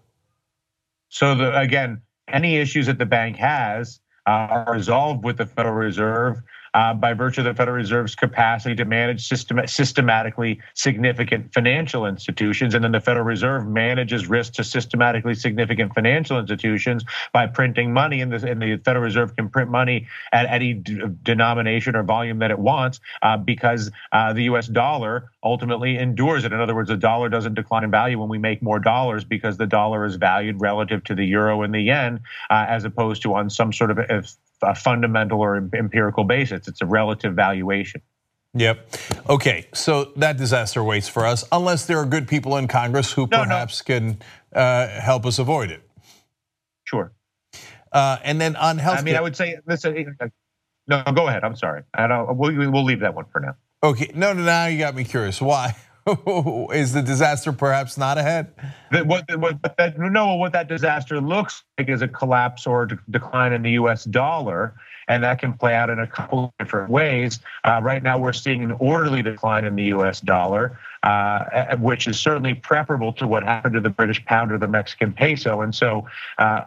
So 1.14 1.36
the, 1.36 1.56
again, 1.56 2.02
any 2.26 2.56
issues 2.56 2.86
that 2.86 2.98
the 2.98 3.06
bank 3.06 3.36
has 3.36 4.00
uh, 4.26 4.30
are 4.50 4.72
resolved 4.72 5.24
with 5.24 5.36
the 5.36 5.46
Federal 5.46 5.76
Reserve 5.76 6.42
by 6.74 7.14
virtue 7.14 7.40
of 7.40 7.44
the 7.44 7.54
Federal 7.54 7.76
Reserve's 7.76 8.14
capacity 8.14 8.74
to 8.74 8.84
manage 8.84 9.26
system- 9.26 9.66
systematically 9.66 10.60
significant 10.74 11.52
financial 11.54 12.06
institutions. 12.06 12.74
And 12.74 12.84
then 12.84 12.92
the 12.92 13.00
Federal 13.00 13.24
Reserve 13.24 13.66
manages 13.66 14.28
risk 14.28 14.54
to 14.54 14.64
systematically 14.64 15.34
significant 15.34 15.94
financial 15.94 16.38
institutions 16.38 17.04
by 17.32 17.46
printing 17.46 17.92
money. 17.92 18.20
And 18.20 18.32
the, 18.32 18.50
and 18.50 18.60
the 18.60 18.76
Federal 18.78 19.04
Reserve 19.04 19.36
can 19.36 19.48
print 19.48 19.70
money 19.70 20.06
at 20.32 20.46
any 20.46 20.74
d- 20.74 21.00
denomination 21.22 21.96
or 21.96 22.02
volume 22.02 22.40
that 22.40 22.50
it 22.50 22.58
wants 22.58 23.00
uh, 23.22 23.36
because 23.36 23.90
uh, 24.12 24.32
the 24.32 24.42
US 24.44 24.66
dollar 24.66 25.30
ultimately 25.42 25.96
endures 25.98 26.44
it. 26.44 26.52
In 26.52 26.60
other 26.60 26.74
words, 26.74 26.88
the 26.88 26.96
dollar 26.96 27.28
doesn't 27.28 27.54
decline 27.54 27.84
in 27.84 27.90
value 27.90 28.18
when 28.18 28.28
we 28.28 28.38
make 28.38 28.62
more 28.62 28.78
dollars 28.78 29.24
because 29.24 29.56
the 29.56 29.66
dollar 29.66 30.04
is 30.04 30.16
valued 30.16 30.60
relative 30.60 31.04
to 31.04 31.14
the 31.14 31.24
euro 31.24 31.62
and 31.62 31.74
the 31.74 31.80
yen, 31.80 32.20
uh, 32.50 32.66
as 32.68 32.84
opposed 32.84 33.22
to 33.22 33.34
on 33.34 33.48
some 33.50 33.72
sort 33.72 33.90
of 33.90 33.98
a 34.62 34.74
fundamental 34.74 35.40
or 35.40 35.56
empirical 35.74 36.24
basis. 36.24 36.68
It's 36.68 36.80
a 36.80 36.86
relative 36.86 37.34
valuation. 37.34 38.00
Yep. 38.54 38.96
Okay. 39.28 39.66
So 39.74 40.12
that 40.16 40.36
disaster 40.36 40.82
waits 40.84 41.08
for 41.08 41.26
us, 41.26 41.44
unless 41.50 41.86
there 41.86 41.98
are 41.98 42.06
good 42.06 42.28
people 42.28 42.56
in 42.56 42.68
Congress 42.68 43.12
who 43.12 43.22
no, 43.22 43.42
perhaps 43.42 43.82
no. 43.88 43.94
can 43.94 44.22
uh, 44.54 44.86
help 44.88 45.26
us 45.26 45.38
avoid 45.38 45.70
it. 45.70 45.82
Sure. 46.84 47.12
Uh, 47.92 48.18
and 48.22 48.40
then 48.40 48.56
on 48.56 48.78
health. 48.78 48.98
I 48.98 49.02
mean, 49.02 49.16
I 49.16 49.20
would 49.20 49.36
say, 49.36 49.58
this. 49.66 49.84
No, 50.86 51.02
go 51.14 51.28
ahead. 51.28 51.44
I'm 51.44 51.56
sorry. 51.56 51.82
I 51.94 52.06
don't. 52.06 52.36
We'll, 52.36 52.70
we'll 52.70 52.84
leave 52.84 53.00
that 53.00 53.14
one 53.14 53.24
for 53.32 53.40
now. 53.40 53.56
Okay. 53.82 54.10
No, 54.14 54.32
no. 54.32 54.42
Now 54.42 54.66
you 54.66 54.78
got 54.78 54.94
me 54.94 55.04
curious. 55.04 55.40
Why? 55.40 55.76
is 56.72 56.92
the 56.92 57.02
disaster 57.02 57.52
perhaps 57.52 57.96
not 57.96 58.18
ahead? 58.18 58.52
What, 58.90 59.24
what 59.38 59.76
that, 59.76 59.98
no, 59.98 60.34
what 60.34 60.52
that 60.52 60.68
disaster 60.68 61.20
looks 61.20 61.64
like 61.78 61.88
is 61.88 62.02
a 62.02 62.08
collapse 62.08 62.66
or 62.66 62.88
decline 63.10 63.52
in 63.52 63.62
the 63.62 63.72
U.S. 63.72 64.04
dollar, 64.04 64.74
and 65.08 65.24
that 65.24 65.38
can 65.38 65.54
play 65.54 65.74
out 65.74 65.90
in 65.90 65.98
a 65.98 66.06
couple 66.06 66.52
different 66.58 66.90
ways. 66.90 67.40
Uh, 67.64 67.80
right 67.82 68.02
now, 68.02 68.18
we're 68.18 68.32
seeing 68.32 68.62
an 68.62 68.72
orderly 68.72 69.22
decline 69.22 69.64
in 69.64 69.76
the 69.76 69.84
U.S. 69.84 70.20
dollar, 70.20 70.78
uh, 71.02 71.76
which 71.76 72.06
is 72.06 72.20
certainly 72.20 72.54
preferable 72.54 73.12
to 73.14 73.26
what 73.26 73.42
happened 73.42 73.74
to 73.74 73.80
the 73.80 73.90
British 73.90 74.24
pound 74.26 74.52
or 74.52 74.58
the 74.58 74.68
Mexican 74.68 75.12
peso, 75.12 75.62
and 75.62 75.74
so. 75.74 76.06
Uh, 76.38 76.62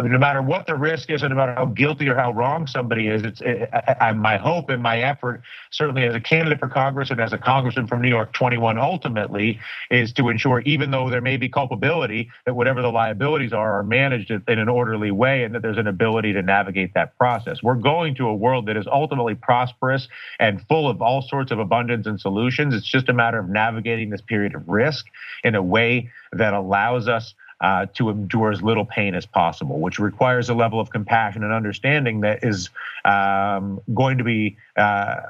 no 0.00 0.18
matter 0.18 0.42
what 0.42 0.66
the 0.66 0.74
risk 0.74 1.10
is, 1.10 1.22
and 1.22 1.30
no 1.30 1.36
matter 1.36 1.54
how 1.54 1.66
guilty 1.66 2.08
or 2.08 2.14
how 2.14 2.32
wrong 2.32 2.66
somebody 2.66 3.08
is, 3.08 3.22
it's 3.22 3.40
it, 3.40 3.68
I, 4.00 4.12
my 4.12 4.36
hope 4.36 4.70
and 4.70 4.82
my 4.82 4.98
effort, 5.00 5.42
certainly 5.70 6.04
as 6.04 6.14
a 6.14 6.20
candidate 6.20 6.58
for 6.58 6.68
Congress 6.68 7.10
and 7.10 7.20
as 7.20 7.32
a 7.32 7.38
congressman 7.38 7.86
from 7.86 8.02
New 8.02 8.08
York 8.08 8.32
21, 8.32 8.78
ultimately, 8.78 9.60
is 9.90 10.12
to 10.14 10.28
ensure, 10.28 10.60
even 10.60 10.90
though 10.90 11.10
there 11.10 11.20
may 11.20 11.36
be 11.36 11.48
culpability, 11.48 12.30
that 12.46 12.54
whatever 12.54 12.82
the 12.82 12.90
liabilities 12.90 13.52
are 13.52 13.78
are 13.78 13.82
managed 13.82 14.30
in 14.30 14.42
an 14.46 14.68
orderly 14.68 15.10
way, 15.10 15.44
and 15.44 15.54
that 15.54 15.62
there's 15.62 15.78
an 15.78 15.86
ability 15.86 16.32
to 16.32 16.42
navigate 16.42 16.94
that 16.94 17.16
process. 17.18 17.62
We're 17.62 17.74
going 17.74 18.14
to 18.16 18.28
a 18.28 18.34
world 18.34 18.66
that 18.66 18.76
is 18.76 18.86
ultimately 18.86 19.34
prosperous 19.34 20.08
and 20.38 20.60
full 20.68 20.88
of 20.88 21.02
all 21.02 21.22
sorts 21.22 21.52
of 21.52 21.58
abundance 21.58 22.06
and 22.06 22.20
solutions. 22.20 22.74
It's 22.74 22.90
just 22.90 23.08
a 23.08 23.12
matter 23.12 23.38
of 23.38 23.48
navigating 23.48 24.10
this 24.10 24.22
period 24.22 24.54
of 24.54 24.68
risk 24.68 25.06
in 25.44 25.54
a 25.54 25.62
way 25.62 26.10
that 26.32 26.54
allows 26.54 27.08
us 27.08 27.34
uh, 27.62 27.86
to 27.94 28.10
endure 28.10 28.50
as 28.50 28.60
little 28.60 28.84
pain 28.84 29.14
as 29.14 29.24
possible, 29.24 29.78
which 29.78 29.98
requires 29.98 30.48
a 30.48 30.54
level 30.54 30.80
of 30.80 30.90
compassion 30.90 31.44
and 31.44 31.52
understanding 31.52 32.20
that 32.20 32.40
is 32.42 32.70
um, 33.04 33.80
going 33.94 34.18
to 34.18 34.24
be 34.24 34.56
uh, 34.76 35.20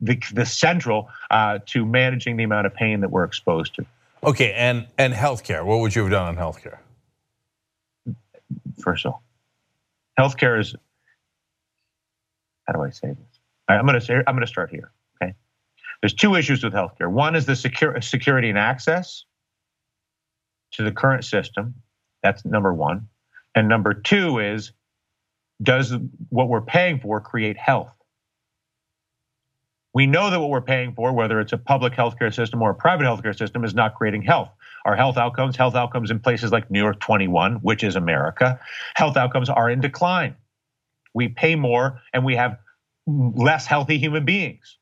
the, 0.00 0.20
the, 0.32 0.46
central 0.46 1.10
uh, 1.30 1.58
to 1.66 1.84
managing 1.84 2.38
the 2.38 2.44
amount 2.44 2.66
of 2.66 2.74
pain 2.74 3.00
that 3.00 3.10
we're 3.10 3.24
exposed 3.24 3.74
to. 3.74 3.86
Okay, 4.24 4.54
and 4.54 4.86
and 4.96 5.12
healthcare. 5.12 5.64
What 5.64 5.80
would 5.80 5.94
you 5.94 6.02
have 6.02 6.10
done 6.10 6.28
on 6.28 6.36
healthcare? 6.36 6.78
First 8.82 9.04
of 9.04 9.12
all, 9.12 9.22
healthcare 10.18 10.58
is. 10.58 10.74
How 12.66 12.72
do 12.72 12.82
I 12.82 12.88
say 12.88 13.08
this? 13.08 13.40
I'm 13.68 13.84
going 13.84 14.00
to 14.00 14.04
say 14.04 14.14
I'm 14.14 14.34
going 14.34 14.40
to 14.40 14.46
start 14.46 14.70
here. 14.70 14.90
Okay, 15.22 15.34
there's 16.00 16.14
two 16.14 16.36
issues 16.36 16.64
with 16.64 16.72
healthcare. 16.72 17.10
One 17.10 17.36
is 17.36 17.44
the 17.44 17.54
secure, 17.54 18.00
security 18.00 18.48
and 18.48 18.58
access, 18.58 19.26
to 20.74 20.82
the 20.82 20.92
current 20.92 21.24
system. 21.24 21.74
That's 22.22 22.44
number 22.44 22.72
one. 22.72 23.08
And 23.54 23.68
number 23.68 23.94
two 23.94 24.38
is 24.38 24.72
does 25.62 25.94
what 26.30 26.48
we're 26.48 26.60
paying 26.60 27.00
for 27.00 27.20
create 27.20 27.56
health? 27.56 27.92
We 29.92 30.06
know 30.06 30.28
that 30.30 30.40
what 30.40 30.50
we're 30.50 30.60
paying 30.60 30.92
for, 30.94 31.12
whether 31.12 31.38
it's 31.38 31.52
a 31.52 31.58
public 31.58 31.92
healthcare 31.92 32.34
system 32.34 32.60
or 32.60 32.70
a 32.70 32.74
private 32.74 33.04
healthcare 33.04 33.36
system, 33.36 33.64
is 33.64 33.74
not 33.74 33.94
creating 33.94 34.22
health. 34.22 34.50
Our 34.84 34.96
health 34.96 35.16
outcomes, 35.16 35.56
health 35.56 35.76
outcomes 35.76 36.10
in 36.10 36.18
places 36.18 36.50
like 36.50 36.70
New 36.70 36.80
York 36.80 36.98
21, 37.00 37.56
which 37.56 37.84
is 37.84 37.94
America, 37.94 38.58
health 38.96 39.16
outcomes 39.16 39.48
are 39.48 39.70
in 39.70 39.80
decline. 39.80 40.34
We 41.14 41.28
pay 41.28 41.54
more 41.54 42.02
and 42.12 42.24
we 42.24 42.34
have 42.34 42.58
less 43.06 43.66
healthy 43.66 43.98
human 43.98 44.24
beings. 44.24 44.78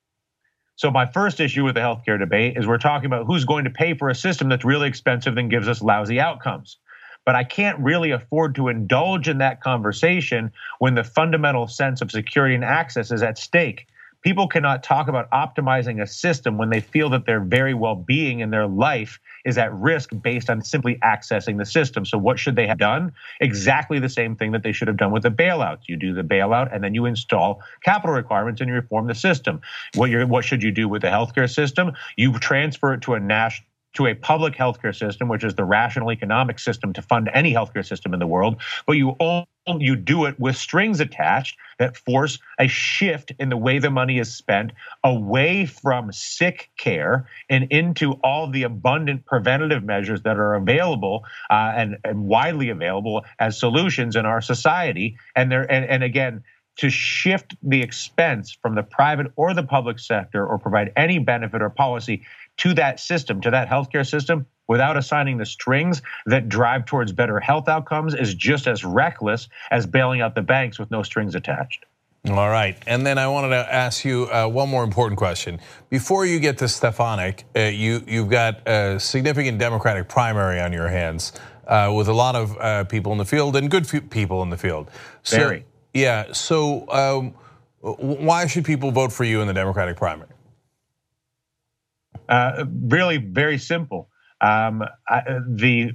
So, 0.76 0.90
my 0.90 1.06
first 1.06 1.40
issue 1.40 1.64
with 1.64 1.74
the 1.74 1.80
healthcare 1.80 2.18
debate 2.18 2.56
is 2.56 2.66
we're 2.66 2.78
talking 2.78 3.06
about 3.06 3.26
who's 3.26 3.44
going 3.44 3.64
to 3.64 3.70
pay 3.70 3.94
for 3.94 4.08
a 4.08 4.14
system 4.14 4.48
that's 4.48 4.64
really 4.64 4.88
expensive 4.88 5.37
and 5.37 5.50
gives 5.50 5.68
us 5.68 5.82
lousy 5.82 6.18
outcomes. 6.18 6.78
But 7.24 7.37
I 7.37 7.44
can't 7.44 7.78
really 7.78 8.11
afford 8.11 8.54
to 8.56 8.68
indulge 8.68 9.28
in 9.28 9.38
that 9.38 9.61
conversation 9.61 10.50
when 10.78 10.94
the 10.94 11.04
fundamental 11.04 11.68
sense 11.68 12.00
of 12.00 12.11
security 12.11 12.54
and 12.54 12.64
access 12.64 13.12
is 13.12 13.22
at 13.22 13.38
stake. 13.38 13.87
People 14.22 14.46
cannot 14.46 14.82
talk 14.82 15.08
about 15.08 15.30
optimizing 15.30 16.00
a 16.00 16.06
system 16.06 16.56
when 16.56 16.70
they 16.70 16.80
feel 16.80 17.11
that 17.11 17.26
their 17.26 17.40
very 17.40 17.74
well 17.74 17.96
being 17.96 18.40
in 18.40 18.50
their 18.50 18.66
life 18.66 19.18
is 19.44 19.58
at 19.58 19.72
risk 19.74 20.11
based 20.22 20.48
on 20.48 20.62
simply 20.62 20.96
accessing 21.02 21.58
the 21.58 21.66
system. 21.66 22.04
So, 22.04 22.18
what 22.18 22.38
should 22.38 22.54
they 22.54 22.66
have 22.66 22.78
done? 22.78 23.12
Exactly 23.40 23.98
the 23.98 24.08
same 24.08 24.37
thing 24.37 24.52
that 24.52 24.62
they 24.62 24.72
should 24.72 24.88
have 24.88 24.96
done 24.96 25.12
with 25.12 25.24
the 25.24 25.30
bailouts. 25.30 25.82
You 25.87 25.96
do 25.96 26.14
the 26.14 26.22
bailout 26.22 26.72
and 26.72 26.85
then 26.85 26.94
you 26.94 27.06
install 27.06 27.61
capital 27.85 28.14
requirements 28.14 28.61
and 28.61 28.68
you 28.68 28.74
reform 28.74 29.08
the 29.08 29.14
system. 29.14 29.61
What, 29.94 30.11
what 30.28 30.44
should 30.44 30.62
you 30.62 30.70
do 30.70 30.88
with 30.88 31.02
the 31.02 31.08
healthcare 31.08 31.52
system? 31.52 31.92
You 32.16 32.38
transfer 32.38 32.94
it 32.94 33.02
to 33.02 33.14
a 33.14 33.20
national 33.20 33.66
to 33.94 34.07
a 34.07 34.14
public 34.14 34.55
healthcare 34.55 34.94
system, 34.94 35.28
which 35.28 35.44
is 35.44 35.55
the 35.55 35.64
rational 35.64 36.11
economic 36.11 36.59
system 36.59 36.92
to 36.92 37.02
fund 37.02 37.31
any 37.35 37.52
healthcare 37.52 37.87
system 37.87 38.12
in 38.14 38.20
the 38.20 38.26
world, 38.26 38.61
but 38.87 38.92
you 38.92 39.16
only 39.20 39.46
you 39.78 39.94
do 39.94 40.24
it 40.24 40.38
with 40.40 40.57
strings 40.57 40.98
attached 40.98 41.57
that 41.78 41.96
force 41.96 42.38
a 42.59 42.66
shift 42.66 43.33
in 43.38 43.48
the 43.48 43.57
way 43.57 43.78
the 43.78 43.90
money 43.90 44.18
is 44.18 44.35
spent 44.35 44.72
away 45.05 45.66
from 45.66 46.11
sick 46.12 46.70
care 46.76 47.28
and 47.48 47.70
into 47.70 48.14
all 48.24 48.50
the 48.50 48.64
abundant 48.64 49.24
preventative 49.24 49.85
measures 49.85 50.22
that 50.22 50.37
are 50.37 50.55
available 50.55 51.24
uh, 51.50 51.72
and, 51.76 51.96
and 52.05 52.24
widely 52.24 52.70
available 52.70 53.24
as 53.38 53.57
solutions 53.59 54.16
in 54.16 54.26
our 54.26 54.40
society. 54.40 55.16
And 55.37 55.52
there, 55.52 55.70
and, 55.70 55.85
and 55.85 56.02
again, 56.02 56.42
to 56.78 56.90
shift 56.90 57.55
the 57.62 57.83
expense 57.83 58.57
from 58.62 58.74
the 58.74 58.83
private 58.83 59.31
or 59.37 59.52
the 59.55 59.62
public 59.62 59.98
sector 59.98 60.46
or 60.46 60.59
provide 60.59 60.92
any 60.96 61.18
benefit 61.18 61.61
or 61.61 61.70
policy 61.70 62.22
to 62.62 62.72
that 62.75 63.01
system, 63.01 63.40
to 63.40 63.51
that 63.51 63.68
healthcare 63.68 64.09
system, 64.09 64.46
without 64.68 64.96
assigning 64.96 65.37
the 65.37 65.44
strings 65.44 66.01
that 66.27 66.48
drive 66.48 66.85
towards 66.85 67.11
better 67.11 67.40
health 67.40 67.68
outcomes 67.68 68.14
is 68.14 68.35
just 68.35 68.68
as 68.68 68.85
reckless 68.85 69.48
as 69.72 69.85
bailing 69.85 70.20
out 70.20 70.37
the 70.37 70.42
banks 70.42 70.79
with 70.79 70.88
no 70.88 71.03
strings 71.03 71.35
attached. 71.35 71.85
All 72.29 72.48
right, 72.48 72.81
and 72.87 73.05
then 73.05 73.18
I 73.18 73.27
wanted 73.27 73.48
to 73.48 73.75
ask 73.75 74.05
you 74.05 74.29
uh, 74.31 74.46
one 74.46 74.68
more 74.68 74.85
important 74.85 75.18
question. 75.18 75.59
Before 75.90 76.25
you 76.25 76.38
get 76.38 76.57
to 76.59 76.68
Stefanik, 76.68 77.44
uh, 77.57 77.62
you 77.62 78.05
you've 78.07 78.31
got 78.31 78.66
a 78.68 79.01
significant 79.01 79.59
Democratic 79.59 80.09
primary 80.09 80.61
on 80.61 80.72
your 80.72 80.87
hands 80.87 81.33
uh, 81.66 81.92
with 81.92 82.07
a 82.07 82.12
lot 82.12 82.37
of 82.37 82.88
people 82.88 83.11
in 83.11 83.18
the 83.18 83.25
field 83.25 83.57
and 83.57 83.68
good 83.68 83.88
people 84.09 84.40
in 84.44 84.51
the 84.51 84.57
field. 84.57 84.88
So, 85.25 85.37
Very. 85.37 85.64
Yeah. 85.94 86.33
So 86.33 86.88
um, 86.90 87.35
why 87.81 88.46
should 88.46 88.64
people 88.64 88.92
vote 88.92 89.12
for 89.12 89.25
you 89.25 89.40
in 89.40 89.48
the 89.48 89.55
Democratic 89.55 89.96
primary? 89.96 90.29
Uh, 92.33 92.64
really 92.88 93.18
very 93.18 93.59
simple. 93.59 94.09
Um, 94.40 94.83
I, 95.07 95.21
the 95.47 95.92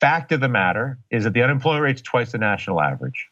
fact 0.00 0.32
of 0.32 0.40
the 0.40 0.48
matter 0.48 0.98
is 1.10 1.24
that 1.24 1.32
the 1.32 1.42
unemployment 1.42 1.82
rate 1.82 1.96
is 1.96 2.02
twice 2.02 2.32
the 2.32 2.38
national 2.38 2.78
average. 2.80 3.28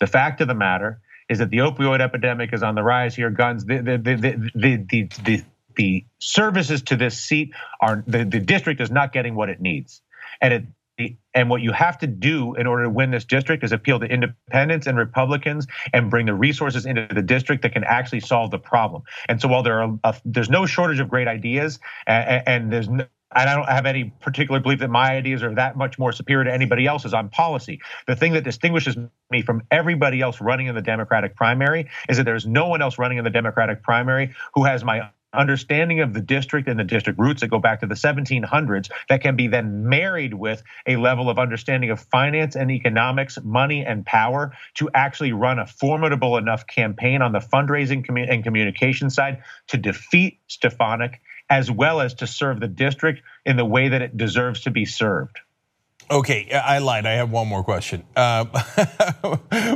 The 0.00 0.08
fact 0.08 0.40
of 0.40 0.48
the 0.48 0.54
matter 0.54 1.00
is 1.28 1.38
that 1.38 1.50
the 1.50 1.58
opioid 1.58 2.00
epidemic 2.00 2.52
is 2.52 2.64
on 2.64 2.74
the 2.74 2.82
rise 2.82 3.14
here. 3.14 3.30
Guns, 3.30 3.64
the 3.64 3.78
the 3.78 3.96
the 3.96 4.14
the 4.16 4.76
the, 4.90 5.08
the, 5.24 5.42
the 5.76 6.04
services 6.18 6.82
to 6.82 6.96
this 6.96 7.16
seat 7.16 7.52
are 7.80 8.02
the, 8.08 8.24
the 8.24 8.40
district 8.40 8.80
is 8.80 8.90
not 8.90 9.12
getting 9.12 9.36
what 9.36 9.48
it 9.48 9.60
needs, 9.60 10.02
and 10.40 10.52
it 10.52 10.64
and 11.34 11.48
what 11.50 11.62
you 11.62 11.72
have 11.72 11.98
to 11.98 12.06
do 12.06 12.54
in 12.54 12.66
order 12.66 12.84
to 12.84 12.90
win 12.90 13.10
this 13.10 13.24
district 13.24 13.64
is 13.64 13.72
appeal 13.72 14.00
to 14.00 14.06
independents 14.06 14.86
and 14.86 14.98
Republicans 14.98 15.66
and 15.92 16.10
bring 16.10 16.26
the 16.26 16.34
resources 16.34 16.86
into 16.86 17.06
the 17.12 17.22
district 17.22 17.62
that 17.62 17.72
can 17.72 17.84
actually 17.84 18.20
solve 18.20 18.50
the 18.50 18.58
problem. 18.58 19.02
And 19.28 19.40
so 19.40 19.48
while 19.48 19.62
there 19.62 19.82
are 19.82 19.98
a, 20.04 20.14
there's 20.24 20.50
no 20.50 20.66
shortage 20.66 21.00
of 21.00 21.08
great 21.08 21.28
ideas, 21.28 21.78
and, 22.06 22.42
and 22.46 22.72
there's 22.72 22.88
no, 22.88 23.06
I 23.32 23.44
don't 23.44 23.68
have 23.68 23.86
any 23.86 24.12
particular 24.20 24.58
belief 24.58 24.80
that 24.80 24.90
my 24.90 25.14
ideas 25.14 25.42
are 25.42 25.54
that 25.54 25.76
much 25.76 25.98
more 25.98 26.12
superior 26.12 26.44
to 26.44 26.52
anybody 26.52 26.86
else's 26.86 27.14
on 27.14 27.28
policy. 27.28 27.80
The 28.08 28.16
thing 28.16 28.32
that 28.32 28.42
distinguishes 28.42 28.96
me 29.30 29.42
from 29.42 29.62
everybody 29.70 30.20
else 30.20 30.40
running 30.40 30.66
in 30.66 30.74
the 30.74 30.82
Democratic 30.82 31.36
primary 31.36 31.88
is 32.08 32.16
that 32.16 32.24
there's 32.24 32.46
no 32.46 32.66
one 32.66 32.82
else 32.82 32.98
running 32.98 33.18
in 33.18 33.24
the 33.24 33.30
Democratic 33.30 33.84
primary 33.84 34.34
who 34.54 34.64
has 34.64 34.82
my 34.82 35.10
understanding 35.32 36.00
of 36.00 36.12
the 36.12 36.20
district 36.20 36.68
and 36.68 36.78
the 36.78 36.84
district 36.84 37.18
roots 37.18 37.40
that 37.40 37.48
go 37.48 37.58
back 37.58 37.80
to 37.80 37.86
the 37.86 37.94
1700s 37.94 38.90
that 39.08 39.20
can 39.20 39.36
be 39.36 39.48
then 39.48 39.88
married 39.88 40.34
with 40.34 40.62
a 40.86 40.96
level 40.96 41.30
of 41.30 41.38
understanding 41.38 41.90
of 41.90 42.00
finance 42.00 42.56
and 42.56 42.70
economics, 42.70 43.38
money 43.42 43.84
and 43.84 44.04
power 44.04 44.52
to 44.74 44.90
actually 44.94 45.32
run 45.32 45.58
a 45.58 45.66
formidable 45.66 46.36
enough 46.36 46.66
campaign 46.66 47.22
on 47.22 47.32
the 47.32 47.38
fundraising 47.38 48.04
and 48.28 48.44
communication 48.44 49.10
side 49.10 49.42
to 49.68 49.76
defeat 49.76 50.38
Stefanik 50.48 51.20
as 51.48 51.70
well 51.70 52.00
as 52.00 52.14
to 52.14 52.26
serve 52.26 52.60
the 52.60 52.68
district 52.68 53.22
in 53.44 53.56
the 53.56 53.64
way 53.64 53.88
that 53.88 54.02
it 54.02 54.16
deserves 54.16 54.60
to 54.62 54.70
be 54.70 54.84
served. 54.84 55.40
Okay, 56.10 56.50
I 56.50 56.78
lied. 56.78 57.06
I 57.06 57.12
have 57.12 57.30
one 57.30 57.46
more 57.46 57.62
question. 57.62 58.02
Uh, 58.16 58.44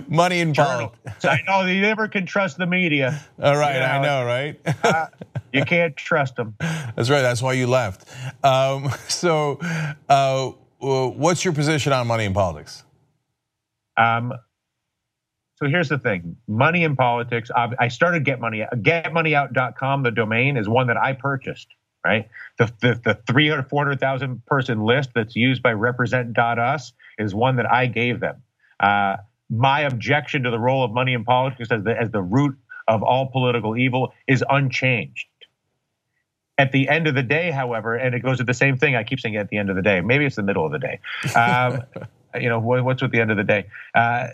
money 0.08 0.40
in 0.40 0.52
politics. 0.52 1.24
I 1.24 1.40
know 1.46 1.62
you 1.62 1.80
never 1.80 2.08
can 2.08 2.26
trust 2.26 2.58
the 2.58 2.66
media. 2.66 3.24
All 3.42 3.56
right, 3.56 3.74
you 3.74 3.80
know, 3.80 3.86
I 3.86 4.02
know, 4.02 4.26
right? 4.26 4.60
uh, 4.84 5.06
you 5.52 5.64
can't 5.64 5.96
trust 5.96 6.34
them. 6.34 6.56
That's 6.58 7.08
right. 7.08 7.22
That's 7.22 7.40
why 7.40 7.52
you 7.52 7.68
left. 7.68 8.08
Um, 8.42 8.90
so, 9.06 9.60
uh, 10.08 10.50
what's 10.80 11.44
your 11.44 11.54
position 11.54 11.92
on 11.92 12.08
money 12.08 12.24
in 12.24 12.34
politics? 12.34 12.82
Um, 13.96 14.32
so 15.54 15.68
here's 15.68 15.88
the 15.88 15.98
thing: 15.98 16.36
money 16.48 16.82
in 16.82 16.96
politics. 16.96 17.48
I 17.54 17.86
started 17.86 18.24
Get 18.24 18.40
Money. 18.40 18.66
GetMoneyOut.com, 18.72 20.02
the 20.02 20.10
domain, 20.10 20.56
is 20.56 20.68
one 20.68 20.88
that 20.88 20.96
I 20.96 21.12
purchased 21.12 21.68
right? 22.04 22.28
The, 22.58 22.72
the, 22.80 23.00
the 23.02 23.18
300, 23.26 23.68
400,000 23.68 24.44
person 24.46 24.82
list 24.84 25.10
that's 25.14 25.34
used 25.34 25.62
by 25.62 25.72
represent.us 25.72 26.92
is 27.18 27.34
one 27.34 27.56
that 27.56 27.70
I 27.70 27.86
gave 27.86 28.20
them. 28.20 28.42
Uh, 28.78 29.16
my 29.50 29.80
objection 29.80 30.42
to 30.42 30.50
the 30.50 30.58
role 30.58 30.84
of 30.84 30.92
money 30.92 31.14
in 31.14 31.24
politics 31.24 31.70
as 31.70 31.82
the, 31.84 31.98
as 31.98 32.10
the 32.10 32.22
root 32.22 32.56
of 32.86 33.02
all 33.02 33.26
political 33.26 33.76
evil 33.76 34.12
is 34.26 34.44
unchanged. 34.48 35.26
At 36.56 36.70
the 36.70 36.88
end 36.88 37.08
of 37.08 37.14
the 37.14 37.22
day, 37.22 37.50
however, 37.50 37.96
and 37.96 38.14
it 38.14 38.20
goes 38.20 38.38
to 38.38 38.44
the 38.44 38.54
same 38.54 38.76
thing, 38.76 38.94
I 38.94 39.02
keep 39.02 39.18
saying 39.18 39.36
at 39.36 39.48
the 39.48 39.56
end 39.56 39.70
of 39.70 39.76
the 39.76 39.82
day, 39.82 40.00
maybe 40.00 40.24
it's 40.24 40.36
the 40.36 40.42
middle 40.42 40.64
of 40.64 40.72
the 40.72 40.78
day. 40.78 41.00
Um, 41.34 41.82
you 42.34 42.48
know 42.48 42.58
what's 42.58 43.02
at 43.02 43.10
the 43.10 43.20
end 43.20 43.30
of 43.30 43.36
the 43.36 43.44
day? 43.44 43.66
Uh, 43.94 44.28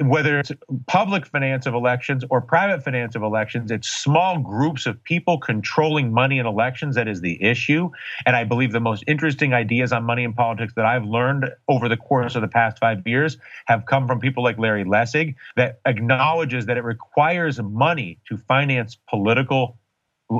whether 0.00 0.38
it's 0.38 0.52
public 0.86 1.26
finance 1.26 1.66
of 1.66 1.74
elections 1.74 2.24
or 2.30 2.40
private 2.40 2.82
finance 2.82 3.14
of 3.14 3.22
elections 3.22 3.70
it's 3.70 3.88
small 3.88 4.38
groups 4.38 4.86
of 4.86 5.02
people 5.04 5.38
controlling 5.38 6.12
money 6.12 6.38
in 6.38 6.46
elections 6.46 6.94
that 6.94 7.08
is 7.08 7.20
the 7.20 7.42
issue. 7.42 7.90
And 8.26 8.36
i 8.36 8.44
believe 8.44 8.72
the 8.72 8.80
most 8.80 9.04
interesting 9.06 9.52
ideas 9.54 9.92
on 9.92 10.04
money 10.04 10.24
and 10.24 10.34
politics 10.34 10.72
that 10.76 10.84
i've 10.84 11.04
learned 11.04 11.50
over 11.68 11.88
the 11.88 11.96
course 11.96 12.34
of 12.34 12.42
the 12.42 12.48
past 12.48 12.78
five 12.78 13.06
years 13.06 13.38
have 13.66 13.86
come 13.86 14.06
from 14.06 14.20
people 14.20 14.42
like 14.42 14.58
larry 14.58 14.84
lessig 14.84 15.34
that 15.56 15.80
acknowledges 15.86 16.66
that 16.66 16.76
it 16.76 16.84
requires 16.84 17.60
money 17.60 18.18
to 18.28 18.36
finance 18.36 18.96
political 19.08 19.78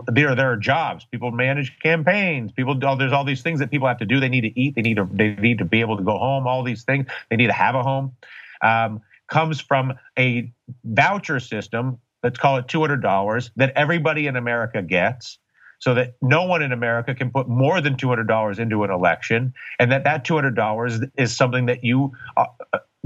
there 0.07 0.31
are 0.31 0.35
there 0.35 0.52
are 0.52 0.57
jobs. 0.57 1.05
People 1.11 1.31
manage 1.31 1.78
campaigns. 1.83 2.52
People 2.52 2.74
there's 2.74 3.12
all 3.12 3.24
these 3.24 3.42
things 3.42 3.61
that 3.61 3.70
people 3.70 3.88
have 3.88 3.98
to 3.98 4.07
do. 4.07 4.20
They 4.20 4.28
need 4.28 4.42
to 4.42 4.61
eat. 4.61 4.74
They 4.74 4.83
need 4.83 4.96
to 4.96 5.09
they 5.12 5.35
need 5.37 5.59
to 5.59 5.64
be 5.64 5.81
able 5.81 5.96
to 5.96 6.02
go 6.02 6.18
home. 6.18 6.46
All 6.46 6.62
these 6.62 6.85
things. 6.85 7.07
They 7.31 7.37
need 7.37 7.48
to 7.48 7.52
have 7.52 7.74
a 7.74 7.83
home. 7.83 8.12
Um, 8.61 9.00
comes 9.28 9.61
from 9.61 9.94
a 10.18 10.52
voucher 10.85 11.40
system. 11.40 11.98
Let's 12.22 12.38
call 12.38 12.59
it 12.59 12.68
two 12.68 12.81
hundred 12.81 13.02
dollars 13.02 13.50
that 13.57 13.72
everybody 13.76 14.26
in 14.26 14.37
America 14.37 14.83
gets. 14.83 15.38
So 15.78 15.94
that 15.94 16.14
no 16.22 16.44
one 16.44 16.62
in 16.62 16.70
America 16.70 17.12
can 17.12 17.33
put 17.33 17.48
more 17.48 17.81
than 17.81 17.96
two 17.96 18.09
hundred 18.09 18.28
dollars 18.28 18.61
into 18.61 18.85
an 18.85 18.90
election, 18.90 19.52
and 19.81 19.90
that 19.90 20.05
that 20.05 20.24
two 20.24 20.37
hundred 20.37 20.55
dollars 20.55 21.00
is 21.16 21.37
something 21.37 21.66
that 21.66 21.83
you 21.83 22.12
uh, 22.37 22.46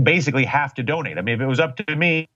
basically 0.02 0.44
have 0.44 0.74
to 0.74 0.82
donate. 0.82 1.16
I 1.16 1.22
mean, 1.22 1.36
if 1.36 1.40
it 1.40 1.46
was 1.46 1.58
up 1.58 1.76
to 1.78 1.96
me, 1.96 2.28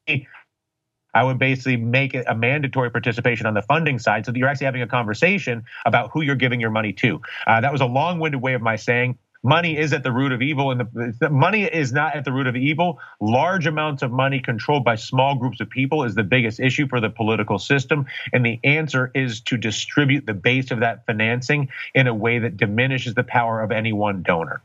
I 1.15 1.25
would 1.25 1.39
basically 1.39 1.77
make 1.77 2.15
it 2.15 2.25
a 2.29 2.35
mandatory 2.35 2.91
participation 2.91 3.47
on 3.47 3.55
the 3.55 3.63
funding 3.63 3.99
side 3.99 4.27
so 4.27 4.33
that 4.33 4.39
you're 4.39 4.49
actually 4.49 4.67
having 4.67 4.83
a 4.83 4.87
conversation 4.87 5.65
about 5.87 6.11
who 6.13 6.23
you're 6.23 6.37
giving 6.37 6.61
your 6.61 6.71
money 6.71 6.93
to. 6.95 7.21
Uh, 7.47 7.61
that 7.61 7.73
was 7.73 7.81
a 7.81 7.87
long 7.87 8.19
winded 8.19 8.41
way 8.41 8.55
of 8.55 8.63
my 8.63 8.77
saying 8.77 9.19
money 9.43 9.77
is 9.77 9.93
at 9.93 10.03
the 10.03 10.13
root 10.13 10.33
of 10.33 10.43
evil 10.43 10.71
and 10.71 10.81
the, 10.81 11.31
money 11.31 11.65
is 11.65 11.93
not 11.93 12.15
at 12.15 12.25
the 12.25 12.33
root 12.33 12.47
of 12.47 12.57
evil 12.57 12.99
large 13.21 13.67
amounts 13.67 14.03
of 14.03 14.11
money 14.11 14.41
controlled 14.41 14.85
by 14.85 14.95
small 14.95 15.35
groups 15.35 15.61
of 15.61 15.71
people 15.71 16.05
is 16.05 16.15
the 16.15 16.23
biggest 16.23 16.61
issue 16.61 16.87
for 16.87 17.01
the 17.01 17.09
political 17.09 17.59
system 17.59 18.07
and 18.33 18.45
the 18.45 18.61
answer 18.65 19.11
is 19.15 19.41
to 19.41 19.57
distribute 19.57 20.27
the 20.27 20.35
base 20.35 20.71
of 20.71 20.81
that 20.81 21.07
financing 21.07 21.69
in 21.95 22.07
a 22.07 22.15
way 22.15 22.39
that 22.39 22.57
diminishes 22.57 23.15
the 23.15 23.25
power 23.25 23.63
of 23.63 23.73
any 23.73 23.93
one 23.93 24.23
donor 24.23 24.63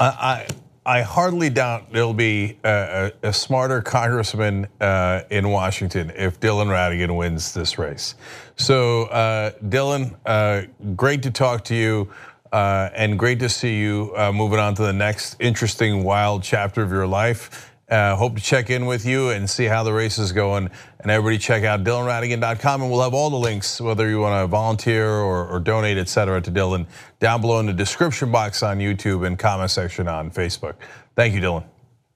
uh, 0.00 0.16
I 0.18 0.46
I 0.86 1.00
hardly 1.00 1.48
doubt 1.48 1.92
there'll 1.92 2.12
be 2.12 2.58
a, 2.62 3.10
a, 3.22 3.28
a 3.28 3.32
smarter 3.32 3.80
congressman 3.80 4.68
uh, 4.80 5.22
in 5.30 5.48
Washington 5.48 6.12
if 6.14 6.38
Dylan 6.40 6.66
Ratigan 6.66 7.16
wins 7.16 7.54
this 7.54 7.78
race. 7.78 8.16
So, 8.56 9.04
uh, 9.04 9.52
Dylan, 9.66 10.14
uh, 10.26 10.62
great 10.94 11.22
to 11.22 11.30
talk 11.30 11.64
to 11.64 11.74
you. 11.74 12.10
Uh, 12.52 12.88
and 12.94 13.18
great 13.18 13.40
to 13.40 13.48
see 13.48 13.80
you 13.80 14.12
uh, 14.16 14.30
moving 14.30 14.60
on 14.60 14.76
to 14.76 14.82
the 14.82 14.92
next 14.92 15.34
interesting, 15.40 16.04
wild 16.04 16.40
chapter 16.40 16.82
of 16.82 16.90
your 16.92 17.04
life. 17.04 17.73
Uh, 17.88 18.16
hope 18.16 18.36
to 18.36 18.42
check 18.42 18.70
in 18.70 18.86
with 18.86 19.04
you 19.04 19.30
and 19.30 19.48
see 19.48 19.64
how 19.64 19.82
the 19.82 19.92
race 19.92 20.18
is 20.18 20.32
going. 20.32 20.70
And 21.00 21.10
everybody 21.10 21.38
check 21.38 21.64
out 21.64 21.84
DylanRatigan.com 21.84 22.82
and 22.82 22.90
we'll 22.90 23.02
have 23.02 23.14
all 23.14 23.30
the 23.30 23.36
links, 23.36 23.80
whether 23.80 24.08
you 24.08 24.20
want 24.20 24.42
to 24.42 24.46
volunteer 24.46 25.08
or, 25.10 25.46
or 25.46 25.60
donate, 25.60 25.98
et 25.98 26.08
cetera, 26.08 26.40
to 26.40 26.50
Dylan 26.50 26.86
down 27.20 27.40
below 27.40 27.60
in 27.60 27.66
the 27.66 27.72
description 27.72 28.32
box 28.32 28.62
on 28.62 28.78
YouTube 28.78 29.26
and 29.26 29.38
comment 29.38 29.70
section 29.70 30.08
on 30.08 30.30
Facebook. 30.30 30.74
Thank 31.14 31.34
you, 31.34 31.40
Dylan. 31.40 31.64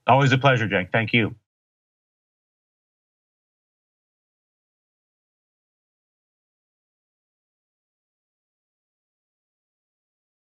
Always 0.07 0.33
a 0.33 0.39
pleasure, 0.39 0.67
Cenk. 0.69 0.91
Thank 0.91 1.13
you. 1.13 1.35